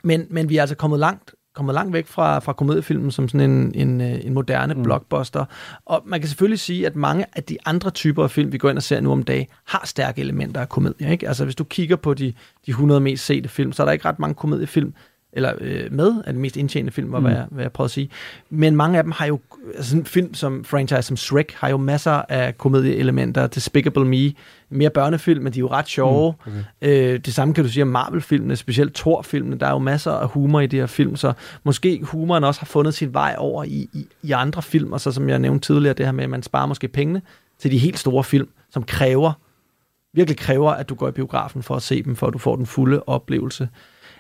[0.04, 3.52] men, men vi er altså kommet langt kommet langt væk fra, fra komediefilmen som sådan
[3.52, 4.84] en, en, øh, en moderne mm.
[4.84, 5.46] blockbuster.
[5.86, 8.70] Og man kan selvfølgelig sige, at mange af de andre typer af film, vi går
[8.70, 11.12] ind og ser nu om dagen, har stærke elementer af komedie.
[11.12, 11.28] Ikke?
[11.28, 12.34] Altså hvis du kigger på de,
[12.66, 14.94] de 100 mest sete film, så er der ikke ret mange komediefilm,
[15.36, 17.26] eller øh, med af de mest indtjenende film, var, mm.
[17.26, 18.10] hvad, jeg, hvad jeg prøver at sige.
[18.50, 19.40] Men mange af dem har jo,
[19.76, 23.48] altså en film som franchise som Shrek, har jo masser af komedieelementer.
[23.48, 24.34] Despicable Me,
[24.70, 26.34] mere børnefilm, men de er jo ret sjove.
[26.46, 26.52] Mm.
[26.82, 27.14] Okay.
[27.14, 29.60] Øh, det samme kan du sige om Marvel-filmene, specielt Thor-filmene.
[29.60, 32.66] Der er jo masser af humor i de her film, så måske humoren også har
[32.66, 35.94] fundet sin vej over i, i, i andre film, og så som jeg nævnte tidligere,
[35.94, 37.22] det her med, at man sparer måske pengene
[37.60, 39.34] til de helt store film, som kræver
[40.14, 42.56] virkelig kræver, at du går i biografen for at se dem, for at du får
[42.56, 43.70] den fulde oplevelse.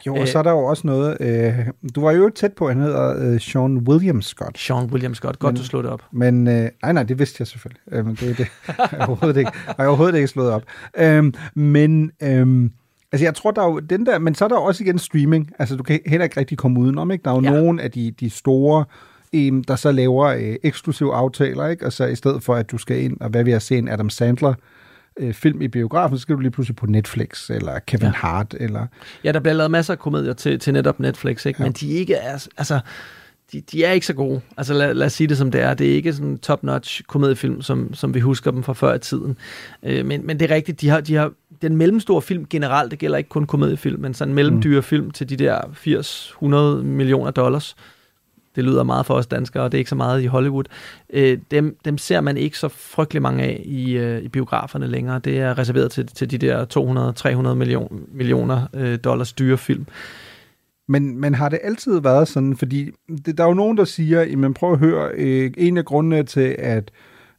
[0.07, 1.17] Jo, og så er der jo også noget...
[1.19, 1.53] Øh,
[1.95, 4.59] du var jo tæt på, han hedder øh, Sean William Scott.
[4.59, 5.39] Sean William Scott.
[5.39, 6.03] Godt, men, du slog det op.
[6.11, 7.81] Men, øh, nej, nej, det vidste jeg selvfølgelig.
[7.91, 8.47] Øh, men det er det.
[8.91, 10.63] jeg overhovedet ikke, jeg overhovedet ikke slået op.
[10.97, 12.11] Øh, men...
[12.21, 12.69] Øh,
[13.11, 15.51] Altså, jeg tror, der er jo den der, men så er der også igen streaming.
[15.59, 17.23] Altså, du kan heller ikke rigtig komme udenom, ikke?
[17.23, 17.49] Der er jo ja.
[17.49, 18.85] nogle af de, de store,
[19.33, 21.85] øh, der så laver øh, eksklusive aftaler, ikke?
[21.85, 24.09] Og så i stedet for, at du skal ind, og hvad vi har set, Adam
[24.09, 24.53] Sandler
[25.19, 28.13] øh, film i biografen, så skal du lige pludselig på Netflix, eller Kevin ja.
[28.15, 28.87] Hart, eller...
[29.23, 31.61] Ja, der bliver lavet masser af komedier til, til netop Netflix, ikke?
[31.61, 31.65] Ja.
[31.65, 32.47] men de ikke er...
[32.57, 32.79] Altså,
[33.51, 34.41] de, de er ikke så gode.
[34.57, 35.73] Altså lad, lad os sige det som det er.
[35.73, 39.37] Det er ikke sådan top-notch komediefilm, som, som vi husker dem fra før i tiden.
[39.83, 42.99] Øh, men, men det er rigtigt, de har, de har den mellemstore film generelt, det
[42.99, 44.83] gælder ikke kun komediefilm, men sådan en mellemdyre mm.
[44.83, 45.61] film til de der
[46.81, 47.75] 80-100 millioner dollars,
[48.55, 50.63] det lyder meget for os danskere, og det er ikke så meget i Hollywood,
[51.13, 55.19] øh, dem, dem ser man ikke så frygtelig mange af i, øh, i biograferne længere.
[55.19, 56.65] Det er reserveret til, til de der
[57.51, 59.85] 200-300 million, millioner øh, dollars dyre film.
[60.87, 62.91] Men, men har det altid været sådan, fordi
[63.25, 66.23] det, der er jo nogen, der siger, men prøv at høre, øh, en af grundene
[66.23, 66.91] til, at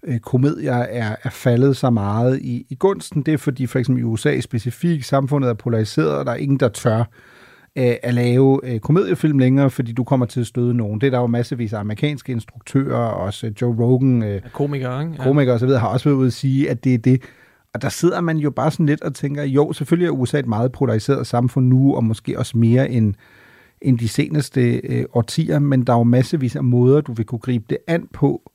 [0.07, 4.01] øh, komedier er, er faldet så meget i, i gunsten, det er fordi for eksempel
[4.01, 7.05] i USA specifikt, samfundet er polariseret, og der er ingen, der tør
[7.79, 11.01] øh, at lave øh, komediefilm længere, fordi du kommer til at støde nogen.
[11.01, 15.15] Det er der jo massevis af amerikanske instruktører, også Joe Rogan, øh, komikere, ikke?
[15.19, 15.23] Ja.
[15.23, 17.23] komikere osv., har også været ude at sige, at det er det.
[17.75, 20.47] Og der sidder man jo bare sådan lidt og tænker, jo, selvfølgelig er USA et
[20.47, 23.15] meget polariseret samfund nu, og måske også mere end,
[23.83, 27.39] end de seneste øh, årtier, men der er jo massevis af måder, du vil kunne
[27.39, 28.53] gribe det an på,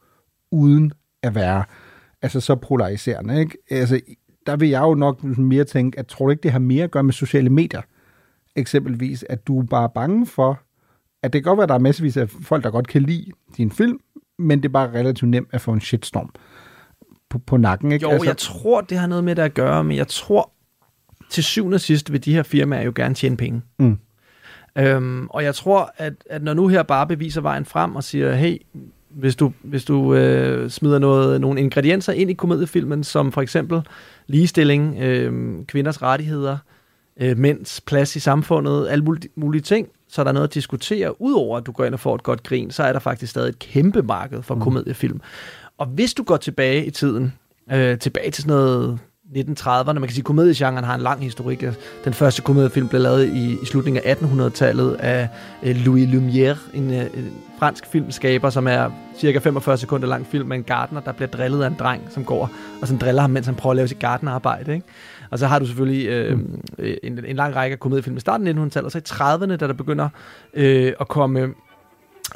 [0.51, 0.91] uden
[1.23, 1.63] at være
[2.21, 3.39] altså så polariserende.
[3.39, 3.57] Ikke?
[3.69, 3.99] Altså,
[4.45, 6.91] der vil jeg jo nok mere tænke, at tror du ikke, det har mere at
[6.91, 7.81] gøre med sociale medier?
[8.59, 10.59] Eksempelvis, at du er bare bange for,
[11.23, 13.31] at det kan godt være, at der er massevis af folk, der godt kan lide
[13.57, 13.99] din film,
[14.39, 16.29] men det er bare relativt nemt at få en shitstorm
[17.29, 17.91] på, på nakken.
[17.91, 18.03] Ikke?
[18.03, 20.51] Jo, altså, jeg tror, det har noget med det at gøre, men jeg tror,
[21.29, 23.61] til syvende og sidst vil de her firmaer jo gerne tjene penge.
[23.79, 23.97] Mm.
[24.77, 28.33] Øhm, og jeg tror, at, at når nu her bare beviser vejen frem og siger,
[28.33, 28.57] hey,
[29.09, 33.81] hvis du, hvis du øh, smider noget, nogle ingredienser ind i komediefilmen, som for eksempel
[34.27, 36.78] ligestilling, øh, kvinders rettigheder, øh,
[37.37, 41.21] mænds plads i samfundet, alle mulige, mulige ting, så er der noget at diskutere.
[41.21, 43.49] Udover at du går ind og får et godt grin, så er der faktisk stadig
[43.49, 44.61] et kæmpe marked for mm.
[44.61, 45.21] komediefilm.
[45.77, 47.33] Og hvis du går tilbage i tiden,
[47.71, 48.99] øh, tilbage til sådan noget
[49.35, 49.93] 1930'erne.
[49.93, 51.63] Man kan sige, at komediegenren har en lang historik.
[52.05, 55.27] Den første komediefilm blev lavet i, i slutningen af 1800-tallet af
[55.63, 60.47] øh, Louis Lumière, en, øh, en fransk filmskaber, som er cirka 45 sekunder lang film
[60.47, 62.51] med en gartner, der bliver drillet af en dreng, som går
[62.81, 64.73] og sådan driller ham, mens han prøver at lave sit gartnerarbejde.
[64.73, 64.85] Ikke?
[65.31, 66.61] Og så har du selvfølgelig øh, mm.
[67.03, 69.67] en, en lang række af komediefilm i starten af 1900-tallet, og så i 30'erne, da
[69.67, 70.09] der begynder
[70.53, 71.53] øh, at komme,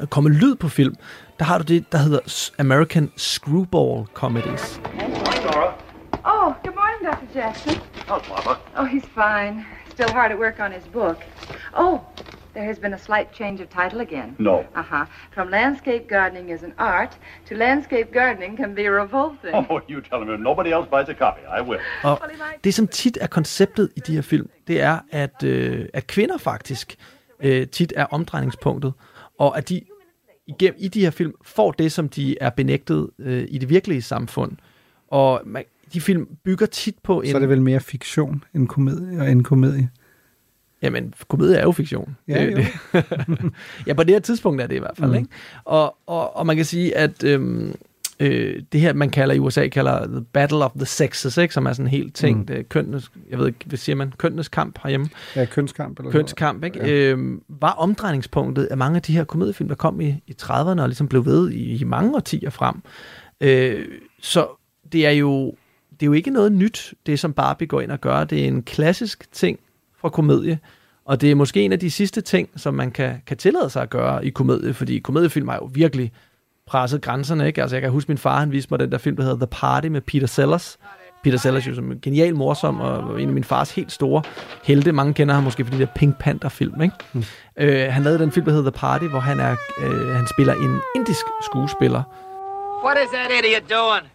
[0.00, 0.94] at komme lyd på film,
[1.38, 4.80] der har du det, der hedder American Screwball Comedies.
[6.24, 7.38] Oh, good morning, Dr.
[7.38, 7.74] Jackson.
[8.08, 8.52] How's Papa?
[8.78, 9.66] Oh, he's fine.
[9.90, 11.18] Still hard at work on his book.
[11.76, 11.98] Oh,
[12.54, 14.36] there has been a slight change of title again.
[14.38, 14.56] No.
[14.76, 15.04] Uh-huh.
[15.32, 19.54] From landscape gardening is an art to landscape gardening can be revolting.
[19.54, 21.80] Oh, you tell him if nobody else buys a copy, I will.
[22.02, 22.18] Og
[22.64, 26.38] det, som tit er konceptet i de her film, det er, at, øh, at kvinder
[26.38, 26.96] faktisk
[27.40, 28.92] øh, tit er omdrejningspunktet,
[29.38, 29.80] og at de
[30.46, 34.02] igennem, i de her film får det, som de er benægtet øh, i det virkelige
[34.02, 34.52] samfund.
[35.08, 37.30] Og man, de film bygger tit på en...
[37.30, 39.90] Så er det vel mere fiktion end komedie og en komedie.
[40.84, 42.16] Jamen, komedie er jo fiktion.
[42.28, 42.56] Ja, Det- jo.
[42.56, 43.52] det-
[43.86, 45.10] ja, på det her tidspunkt er det i hvert fald.
[45.10, 45.16] Mm.
[45.16, 45.28] Ikke?
[45.64, 47.74] Og, og, og man kan sige, at øhm,
[48.20, 51.54] øh, det her, man kalder i USA, kalder The Battle of the Sexes, ikke?
[51.54, 52.64] som er sådan helt tænkt mm.
[52.64, 55.08] kønnes, jeg ved ikke, hvad siger man, kønnenes kamp herhjemme.
[55.36, 55.98] Ja, kønskamp.
[55.98, 56.78] Eller Kønskamp, ikke?
[56.78, 56.90] Ja.
[56.92, 60.88] Øhm, var omdrejningspunktet af mange af de her komediefilm, der kom i, i 30'erne og
[60.88, 62.74] ligesom blev ved i, i mange årtier frem.
[63.40, 63.84] Øh,
[64.20, 64.46] så
[64.92, 65.54] det er jo
[65.90, 68.24] det er jo ikke noget nyt, det som Barbie går ind og gør.
[68.24, 69.58] Det er en klassisk ting
[70.04, 70.58] fra komedie,
[71.04, 73.82] og det er måske en af de sidste ting, som man kan, kan tillade sig
[73.82, 76.12] at gøre i komedie, fordi komediefilm har jo virkelig
[76.66, 77.62] presset grænserne, ikke?
[77.62, 79.46] Altså jeg kan huske, min far, han viste mig den der film, der hedder The
[79.46, 80.78] Party med Peter Sellers.
[81.24, 84.22] Peter Sellers jo som en genial morsom, og en af min fars helt store
[84.64, 84.92] helte.
[84.92, 86.94] Mange kender ham måske for de der Pink Panther-film, ikke?
[87.12, 87.24] Mm.
[87.56, 90.54] Øh, han lavede den film, der hedder The Party, hvor han, er, øh, han spiller
[90.54, 92.02] en indisk skuespiller,
[92.84, 94.13] What is that idiot doing?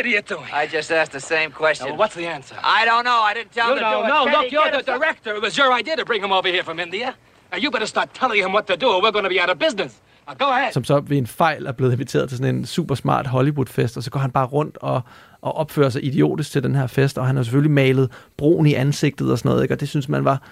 [0.00, 0.48] Idiot doing?
[0.62, 1.86] I just asked the same question.
[2.00, 2.56] what's the answer?
[2.80, 3.20] I don't know.
[3.30, 4.12] I didn't tell You him to don't do it.
[4.12, 4.22] know.
[4.24, 5.30] Can Look, you're the director.
[5.38, 7.08] It was your idea to bring him over here from India.
[7.52, 9.50] Now, you better start telling him what to do, or we're going to be out
[9.54, 9.92] of business.
[10.28, 10.72] Now, go ahead.
[10.72, 14.02] som så ved en fejl er blevet inviteret til sådan en super smart Hollywood-fest, og
[14.02, 15.00] så går han bare rundt og,
[15.42, 18.74] og opfører sig idiotisk til den her fest, og han har selvfølgelig malet brun i
[18.74, 19.74] ansigtet og sådan noget, ikke?
[19.74, 20.42] og det synes man var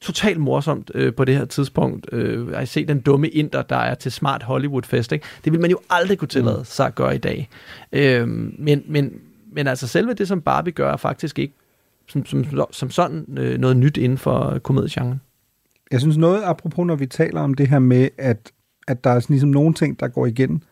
[0.00, 2.06] totalt morsomt øh, på det her tidspunkt.
[2.12, 5.12] Øh, at se den dumme inder, der er til smart Hollywood-fest.
[5.12, 5.26] Ikke?
[5.44, 7.48] Det vil man jo aldrig kunne tillade sig at gøre i dag.
[7.92, 8.28] Øh,
[8.58, 9.12] men, men,
[9.52, 11.54] men altså selve det, som Barbie gør, er faktisk ikke
[12.08, 15.20] som, som, som sådan øh, noget nyt inden for komediegenren.
[15.90, 18.52] Jeg synes noget, apropos når vi taler om det her med, at,
[18.88, 20.64] at der er sådan ligesom nogle ting, der går igen,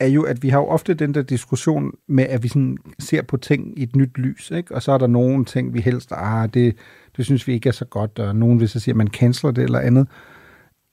[0.00, 3.22] er jo, at vi har jo ofte den der diskussion med, at vi sådan ser
[3.22, 4.74] på ting i et nyt lys, ikke?
[4.74, 6.76] og så er der nogle ting, vi helst, ah, det,
[7.16, 9.52] det synes vi ikke er så godt, og nogen vil så sige, at man canceler
[9.52, 10.08] det eller andet.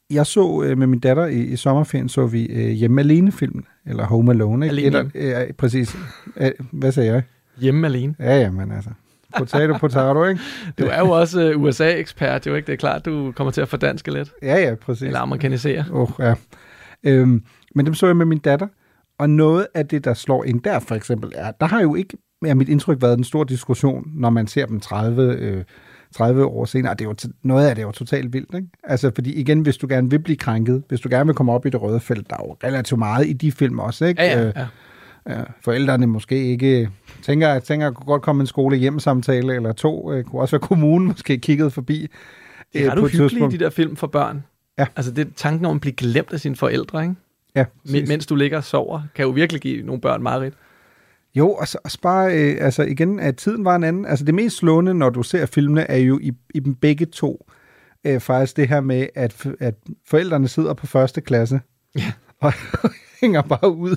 [0.09, 4.05] Jeg så øh, med min datter i, i sommerferien, så vi øh, Hjemme Alene-filmen, eller
[4.05, 4.65] Home Alone.
[4.65, 4.87] Ikke?
[4.87, 5.97] Alene Eller, øh, præcis.
[6.37, 7.23] Øh, hvad sagde jeg?
[7.57, 8.15] Hjemme alene.
[8.19, 8.89] Ja, ja, men altså.
[9.37, 10.41] Potato, potato, ikke?
[10.79, 12.67] Du er jo også uh, USA-ekspert, jo ikke?
[12.67, 14.31] Det er klart, du kommer til at fordanske lidt.
[14.41, 15.03] Ja, ja, præcis.
[15.03, 15.85] Eller amerikanisere.
[15.91, 16.33] Oh, ja.
[17.03, 17.43] Øhm,
[17.75, 18.67] men dem så jeg med min datter,
[19.19, 22.17] og noget af det, der slår ind der for eksempel, er, der har jo ikke,
[22.45, 25.63] er mit indtryk, været en stor diskussion, når man ser dem 30, øh,
[26.15, 26.93] 30 år senere.
[26.93, 28.67] Det er jo, noget af det er jo totalt vildt, ikke?
[28.83, 31.65] Altså, fordi igen, hvis du gerne vil blive krænket, hvis du gerne vil komme op
[31.65, 34.21] i det røde felt, der er jo relativt meget i de film også, ikke?
[34.21, 34.65] Ja, ja, Øh, ja.
[35.29, 36.89] Ja, forældrene måske ikke
[37.21, 40.13] tænker, jeg tænker, at kunne godt komme en skole hjemsamtale eller to.
[40.13, 42.07] Øh, kunne også være kommunen måske kigget forbi.
[42.73, 43.53] Er øh, du på et hyggeligt, tidspunkt.
[43.53, 44.43] de der film for børn.
[44.79, 44.85] Ja.
[44.95, 47.15] Altså, det er tanken om at blive glemt af sine forældre, ikke?
[47.55, 50.53] Ja, Men, mens du ligger og sover, kan jo virkelig give nogle børn meget
[51.35, 54.05] Jo, og så og bare, øh, altså igen, at tiden var en anden.
[54.05, 57.45] Altså det mest slående, når du ser filmene, er jo i, i dem begge to,
[58.03, 59.75] øh, faktisk det her med, at, at
[60.07, 61.61] forældrene sidder på første klasse,
[61.95, 62.11] ja.
[62.41, 62.53] og
[63.21, 63.95] hænger bare ud,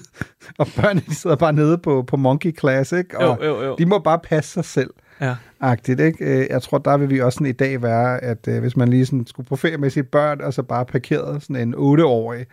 [0.59, 3.19] og børnene de sidder bare nede på, på monkey class, ikke?
[3.19, 3.77] Og Jo, jo, jo.
[3.79, 4.91] de må bare passe sig selv.
[5.21, 5.37] Ja.
[5.61, 6.25] Agtigt, ikke?
[6.25, 8.89] Øh, Jeg tror, der vil vi også sådan i dag være, at øh, hvis man
[8.89, 12.47] lige sådan skulle på ferie med sit børn, og så bare parkeret sådan en 8-årig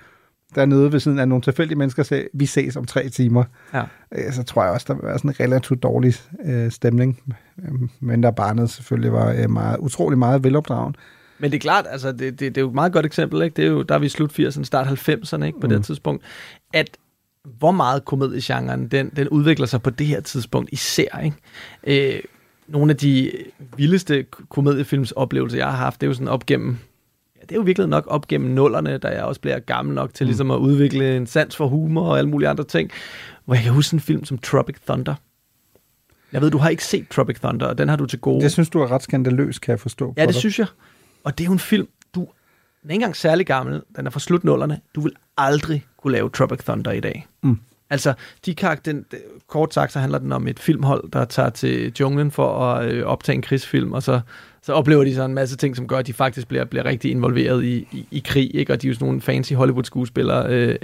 [0.55, 3.43] dernede ved siden af nogle tilfældige mennesker, sagde, vi ses om tre timer.
[3.73, 3.83] Ja.
[4.11, 6.13] Øh, Så tror jeg også, der vil være sådan en relativt dårlig
[6.45, 7.21] øh, stemning.
[7.63, 10.95] Øh, Men der barnet selvfølgelig var øh, meget, utrolig meget velopdragen.
[11.39, 13.55] Men det er klart, altså, det, det, det er jo et meget godt eksempel, ikke?
[13.55, 15.59] Det er jo, der er vi i slut 80'erne, start 90'erne, ikke?
[15.59, 15.73] På mm.
[15.73, 16.23] det tidspunkt.
[16.73, 16.97] At
[17.59, 22.15] hvor meget komediegenren, den, den udvikler sig på det her tidspunkt især, ikke?
[22.15, 22.19] Øh,
[22.67, 23.31] nogle af de
[23.77, 26.77] vildeste komediefilms oplevelser, jeg har haft, det er jo sådan op gennem
[27.39, 30.13] ja, det er jo virkelig nok op gennem nullerne, da jeg også bliver gammel nok
[30.13, 30.27] til mm.
[30.27, 32.91] ligesom at udvikle en sans for humor og alle mulige andre ting.
[33.45, 35.15] Hvor jeg kan huske en film som Tropic Thunder.
[36.33, 38.43] Jeg ved, du har ikke set Tropic Thunder, og den har du til gode.
[38.43, 40.13] Det synes du er ret skandaløs, kan jeg forstå.
[40.17, 40.35] Ja, det dig.
[40.35, 40.67] synes jeg.
[41.23, 42.25] Og det er jo en film, du er
[42.83, 44.79] ikke engang særlig gammel, den er fra slutnullerne.
[44.95, 47.27] Du vil aldrig kunne lave Tropic Thunder i dag.
[47.43, 47.59] Mm.
[47.89, 48.13] Altså,
[48.45, 49.05] de karakter, den,
[49.47, 53.05] kort sagt, så handler den om et filmhold, der tager til junglen for at øh,
[53.05, 54.19] optage en krigsfilm, og så,
[54.61, 57.11] så oplever de sådan en masse ting, som gør, at de faktisk bliver, bliver rigtig
[57.11, 58.73] involveret i, i, i krig, ikke?
[58.73, 60.75] og de er jo sådan nogle fancy Hollywood-skuespillere, øh,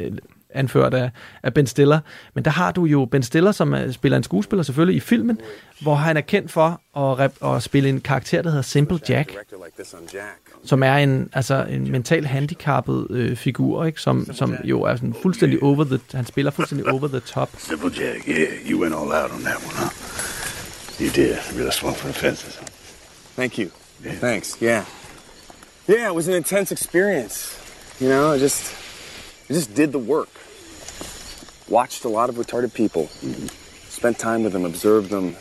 [0.56, 1.10] anført af,
[1.44, 2.00] af Ben Stiller.
[2.34, 5.42] Men der har du jo Ben Stiller, som er, spiller en skuespiller selvfølgelig i filmen,
[5.82, 9.38] hvor han er kendt for at, rep, at spille en karakter, der hedder Simple Jack,
[10.66, 14.02] som er en, altså en mental handicappet øh, figur, ikke?
[14.02, 17.50] Som, som jo er sådan fuldstændig over the, han spiller fuldstændig over the top.
[17.70, 19.92] Simple Jack, yeah, you went all out on that one, huh?
[21.00, 21.38] You did.
[21.58, 22.60] Really swung for the fences.
[23.36, 23.70] Thank you.
[24.22, 24.58] Thanks.
[24.62, 24.86] Yeah.
[25.88, 27.60] Yeah, it was an intense experience.
[28.00, 28.74] You know, I just,
[29.50, 30.30] i just did the work.
[31.70, 33.08] Watched a lot of retarded people.
[33.90, 35.36] Spent time with them, observed them.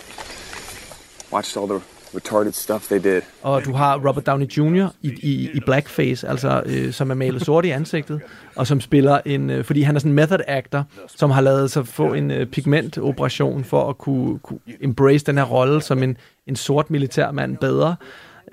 [1.30, 1.80] Watched all the
[2.14, 3.22] retarded stuff they did.
[3.42, 4.88] Og du har Robert Downey Jr.
[5.02, 8.20] i, i, i blackface, altså øh, som er malet sort i ansigtet,
[8.56, 11.70] og som spiller en, øh, fordi han er sådan en method actor, som har lavet
[11.70, 16.16] sig få en øh, pigmentoperation for at kunne, kunne embrace den her rolle som en,
[16.46, 17.96] en sort militærmand bedre.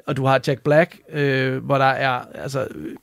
[0.07, 2.95] Og du har Jack Black, øh, hvor der er altså øh,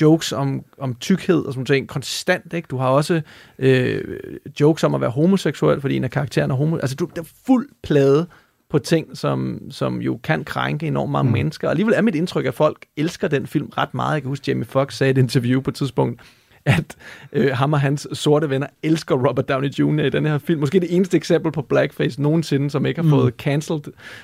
[0.00, 2.66] jokes om, om tykkhed og sådan ting konstant, ikke?
[2.70, 3.20] Du har også
[3.58, 4.18] øh,
[4.60, 6.76] jokes om at være homoseksuel, fordi en af karaktererne er homo.
[6.76, 8.26] Altså, du, der er fuld plade
[8.70, 11.32] på ting, som, som jo kan krænke enormt mange mm.
[11.32, 11.68] mennesker.
[11.68, 14.14] Og alligevel er mit indtryk, at folk elsker den film ret meget.
[14.14, 16.20] Jeg kan huske, Jamie Foxx sagde i et interview på et tidspunkt,
[16.64, 16.96] at
[17.32, 20.02] øh, ham og hans sorte venner elsker Robert Downey Jr.
[20.02, 20.60] i den her film.
[20.60, 23.38] Måske det eneste eksempel på blackface nogensinde, som ikke har fået mm.
[23.38, 23.82] cancelled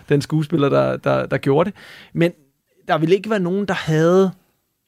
[0.08, 1.78] den skuespiller, der, der, der gjorde det.
[2.12, 2.32] Men
[2.88, 4.30] der ville ikke være nogen, der havde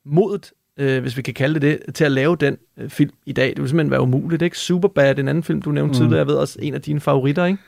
[0.06, 3.32] modet, øh, hvis vi kan kalde det det, til at lave den øh, film i
[3.32, 3.48] dag.
[3.48, 4.58] Det ville simpelthen være umuligt, ikke?
[4.58, 5.94] Superbad, en anden film, du nævnte mm.
[5.94, 7.58] tidligere, jeg ved også, en af dine favoritter, ikke?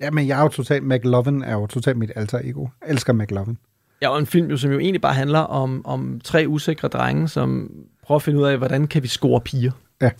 [0.00, 2.66] Ja, men jeg er jo totalt, McLovin er jo totalt mit alter ego.
[2.82, 3.58] Jeg elsker McLovin.
[4.02, 7.28] Ja, og en film, jo, som jo egentlig bare handler om, om tre usikre drenge,
[7.28, 7.70] som
[8.02, 9.72] prøver at finde ud af, hvordan kan vi score piger.
[10.02, 10.10] Ja.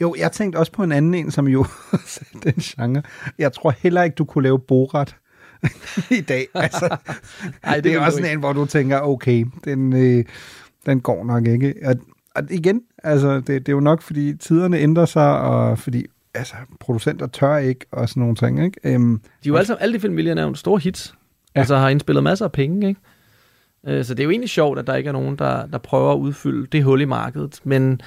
[0.00, 1.66] Jo, jeg tænkte også på en anden en, som jo
[2.44, 3.02] den genre.
[3.38, 5.16] Jeg tror heller ikke, du kunne lave Borat
[6.18, 6.46] i dag.
[6.54, 6.88] Altså,
[7.62, 10.24] Ej, det, det er også sådan en, hvor du tænker, okay, den, øh,
[10.86, 11.74] den går nok ikke.
[11.84, 11.94] Og,
[12.34, 16.54] og igen, altså, det, det er jo nok, fordi tiderne ændrer sig, og fordi altså,
[16.80, 18.64] producenter tør ikke, og sådan nogle ting.
[18.64, 18.80] Ikke?
[18.84, 21.14] Øhm, de er jo alle, sammen, alle de film, har nævnt, store hits.
[21.54, 21.60] Ja.
[21.60, 23.00] Altså har indspillet masser af penge, ikke?
[23.86, 26.12] Øh, så det er jo egentlig sjovt, at der ikke er nogen, der, der prøver
[26.12, 27.60] at udfylde det hul i markedet.
[27.64, 28.00] Men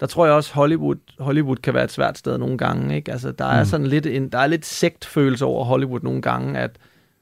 [0.00, 2.96] der tror jeg også, Hollywood, Hollywood kan være et svært sted nogle gange.
[2.96, 3.12] Ikke?
[3.12, 3.68] Altså, der er mm.
[3.68, 6.70] sådan lidt en, der er lidt sektfølelse over Hollywood nogle gange, at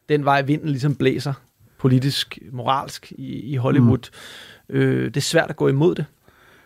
[0.08, 1.32] den vej vinden ligesom blæser
[1.78, 4.10] politisk, moralsk i, i Hollywood.
[4.68, 4.76] Mm.
[4.76, 6.04] Øh, det er svært at gå imod det.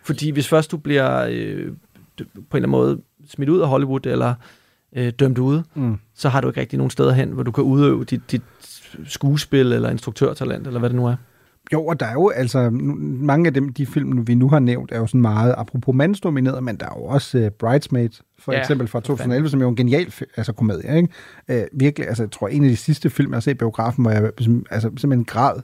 [0.03, 1.67] Fordi hvis først du bliver øh,
[2.17, 4.33] på en eller anden måde smidt ud af Hollywood, eller
[4.95, 5.97] øh, dømt ude, mm.
[6.15, 8.41] så har du ikke rigtig nogen steder hen, hvor du kan udøve dit, dit
[9.05, 11.15] skuespil, eller instruktørtalent, eller hvad det nu er.
[11.73, 14.91] Jo, og der er jo altså, mange af dem, de film, vi nu har nævnt,
[14.91, 18.59] er jo sådan meget, apropos mandsdomineret, men der er jo også uh, Bridesmaids, for ja,
[18.59, 21.09] eksempel fra 2011, som er jo en genial altså, komedie, ikke?
[21.49, 24.03] Uh, virkelig, altså, jeg tror, en af de sidste film, jeg har set i biografen,
[24.03, 24.31] hvor jeg
[24.71, 25.61] altså, simpelthen græd,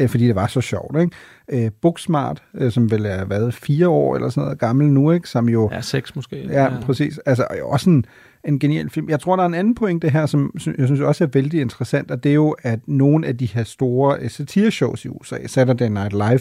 [0.00, 1.66] uh, fordi det var så sjovt, ikke?
[1.66, 5.28] Uh, Booksmart, uh, som vel er, været, fire år eller sådan noget gammel nu, ikke?
[5.28, 5.70] Som jo...
[5.72, 6.46] Ja, seks måske.
[6.46, 6.80] Ja, ja.
[6.82, 7.18] præcis.
[7.18, 8.04] Altså, og også en,
[8.44, 9.08] en genial film.
[9.08, 12.10] Jeg tror, der er en anden pointe her, som jeg synes også er vældig interessant,
[12.10, 16.12] og det er jo, at nogle af de her store satireshows i USA, Saturday Night
[16.12, 16.40] Live,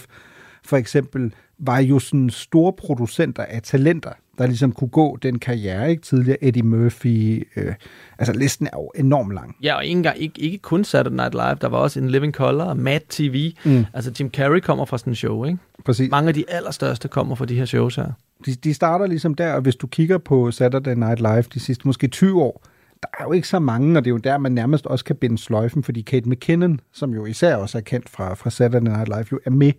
[0.65, 5.91] for eksempel, var jo sådan store producenter af talenter, der ligesom kunne gå den karriere,
[5.91, 6.01] ikke?
[6.01, 7.73] Tidligere Eddie Murphy, øh,
[8.19, 9.55] altså listen er jo enormt lang.
[9.63, 12.63] Ja, og ikke, ikke, ikke kun Saturday Night Live, der var også en Living Color
[12.63, 13.53] og Mad TV.
[13.65, 13.85] Mm.
[13.93, 15.59] Altså Jim Carrey kommer fra sådan en show, ikke?
[15.85, 16.11] Præcis.
[16.11, 18.11] Mange af de allerstørste kommer fra de her shows her.
[18.45, 21.87] De, de starter ligesom der, og hvis du kigger på Saturday Night Live de sidste
[21.87, 22.63] måske 20 år,
[23.03, 25.15] der er jo ikke så mange, og det er jo der, man nærmest også kan
[25.15, 29.07] binde sløjfen, fordi Kate McKinnon, som jo især også er kendt fra, fra Saturday Night
[29.07, 29.71] Live, jo er med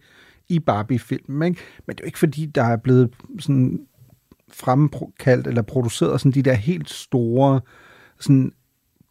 [0.48, 1.42] i Barbie-filmen.
[1.42, 1.60] Ikke?
[1.86, 3.80] Men det er jo ikke fordi, der er blevet sådan
[4.52, 7.60] fremkaldt eller produceret sådan de der helt store
[8.20, 8.52] sådan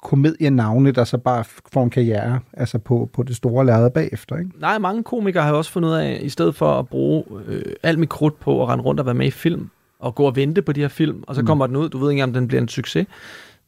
[0.03, 1.43] komedienavne, der så bare
[1.73, 4.37] får en karriere altså på, på det store lærred bagefter.
[4.37, 4.51] Ikke?
[4.59, 7.99] Nej, mange komikere har også fundet ud af, i stedet for at bruge øh, alt
[7.99, 10.61] mit krudt på at rende rundt og være med i film, og gå og vente
[10.61, 11.47] på de her film, og så mm.
[11.47, 13.07] kommer den ud, du ved ikke, om den bliver en succes,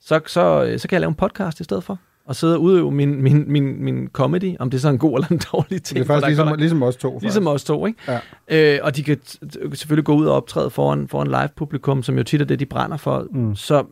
[0.01, 2.61] så, så, øh, så kan jeg lave en podcast i stedet for og sidde og
[2.61, 5.83] udøve min, min, min, min comedy, om det er så en god eller en dårlig
[5.83, 5.97] ting.
[5.97, 7.09] Det er faktisk ligesom, ligesom os to.
[7.09, 7.23] Faktisk.
[7.23, 7.99] Ligesom os to, ikke?
[8.47, 8.75] Ja.
[8.75, 9.17] Øh, og de kan
[9.73, 12.97] selvfølgelig gå ud og optræde foran, foran live-publikum, som jo tit er det, de brænder
[12.97, 13.27] for.
[13.31, 13.55] Mm.
[13.55, 13.83] Så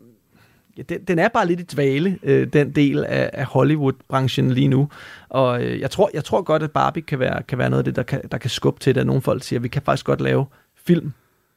[0.78, 4.68] ja, den, den er bare lidt i dvale, øh, den del af, af Hollywood-branchen lige
[4.68, 4.88] nu.
[5.28, 7.84] Og øh, jeg, tror, jeg tror godt, at Barbie kan være, kan være noget af
[7.84, 9.00] det, der kan, der kan skubbe til det.
[9.00, 10.46] At nogle folk siger, at vi kan faktisk godt lave
[10.86, 11.12] film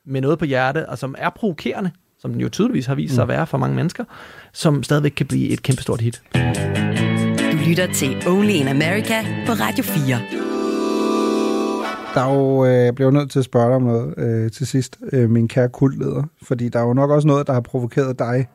[0.05, 3.21] med noget på hjertet, og som er provokerende, som den jo tydeligvis har vist sig
[3.21, 3.31] at mm.
[3.31, 4.03] være for mange mennesker,
[4.53, 6.21] som stadigvæk kan blive et kæmpestort hit.
[7.51, 10.47] Du lytter til Only in America på Radio 4.
[12.17, 14.51] Der er jo, øh, jeg bliver jo nødt til at spørge dig om noget øh,
[14.51, 16.23] til sidst, øh, min kære kultleder.
[16.43, 18.47] Fordi der er jo nok også noget, der har provokeret dig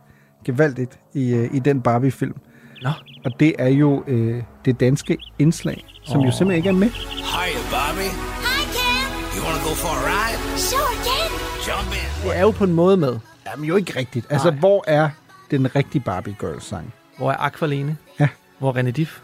[0.45, 2.34] gevaldigt i, øh, i den Barbie-film.
[2.82, 2.90] Nå.
[3.24, 6.26] Og det er jo øh, det danske indslag, som oh.
[6.26, 6.88] jo simpelthen ikke er med.
[6.88, 8.09] Hiya, Bobby.
[8.47, 9.07] Hi, Ken.
[9.36, 10.59] You wanna go for a ride?
[10.59, 11.30] Sure, Ken.
[11.68, 12.28] Jump in.
[12.28, 13.18] Det er jo på en måde med.
[13.47, 14.26] Jamen jo ikke rigtigt.
[14.30, 14.59] Altså, Nej.
[14.59, 15.11] hvor er
[15.51, 16.95] den rigtige Barbie Girl-sang?
[17.18, 17.97] Hvor er Aqualene?
[18.20, 18.28] Ja.
[18.59, 19.20] Hvor er René Diff?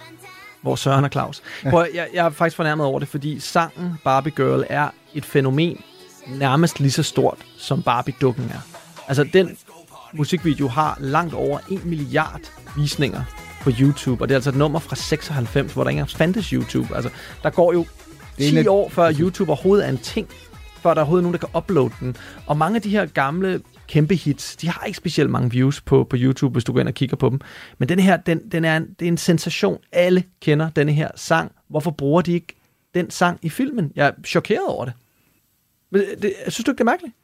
[0.62, 1.42] Hvor Søren og Claus?
[1.64, 1.70] Ja.
[1.70, 5.80] Prøv, jeg, jeg er faktisk fornærmet over det, fordi sangen Barbie Girl er et fænomen
[6.26, 8.60] nærmest lige så stort, som Barbie-dukken er.
[9.08, 9.56] Altså, den
[10.14, 12.40] musikvideo har langt over 1 milliard
[12.76, 13.22] visninger
[13.62, 16.46] på YouTube, og det er altså et nummer fra 96, hvor der ikke engang fandtes
[16.46, 16.94] YouTube.
[16.96, 17.10] Altså,
[17.42, 17.86] der går jo
[18.38, 20.28] Det er 10 en af- år, før YouTube overhovedet er en ting,
[20.82, 22.16] før der er overhovedet nogen, der kan uploade den.
[22.46, 26.04] Og mange af de her gamle kæmpe hits, de har ikke specielt mange views på,
[26.10, 27.40] på YouTube, hvis du går ind og kigger på dem.
[27.78, 29.78] Men den her, den, den er en, det er en sensation.
[29.92, 31.52] Alle kender denne her sang.
[31.70, 32.54] Hvorfor bruger de ikke
[32.94, 33.92] den sang i filmen?
[33.96, 34.94] Jeg er chokeret over det.
[35.90, 37.14] Men det, synes du ikke, det er mærkeligt?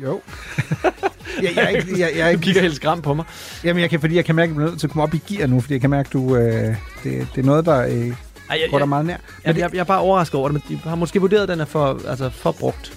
[0.02, 0.20] jo.
[1.42, 3.24] jeg, jeg, ikke- jeg, jeg, er Du kigger helt skræmt på mig.
[3.64, 5.14] Jamen, jeg kan, fordi jeg kan mærke, at jeg bliver nødt til at komme op
[5.14, 6.74] i gear nu, fordi jeg kan mærke, at du, øh,
[7.04, 8.14] det, det er noget, der øh, Ej,
[8.50, 9.16] jeg, går dig meget nær.
[9.44, 11.60] Jeg, jeg, jeg er bare overrasket over det, men de har måske vurderet, at den
[11.60, 12.92] er for, altså, for brugt.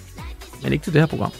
[0.62, 1.32] Men ikke til det her program.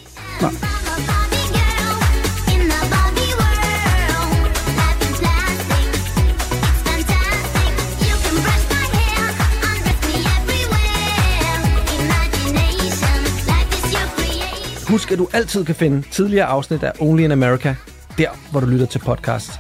[14.89, 17.75] Husk, at du altid kan finde tidligere afsnit af Only in America,
[18.19, 19.51] der hvor du lytter til podcast.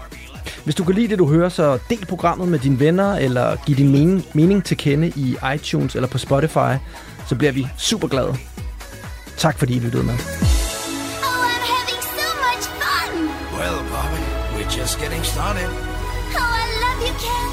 [0.65, 3.77] Hvis du kan lide det, du hører, så del programmet med dine venner, eller giv
[3.77, 6.75] din mening, mening til kende i iTunes eller på Spotify,
[7.29, 8.37] så bliver vi super glade.
[9.37, 10.15] Tak fordi I lyttede med.
[13.59, 14.23] Well, Bobby,
[14.57, 15.69] we're just getting started.
[15.69, 17.49] Oh, I love you, Ken.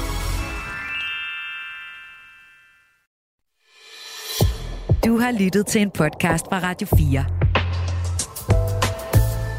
[5.04, 7.45] Du har lyttet til en podcast fra Radio 4.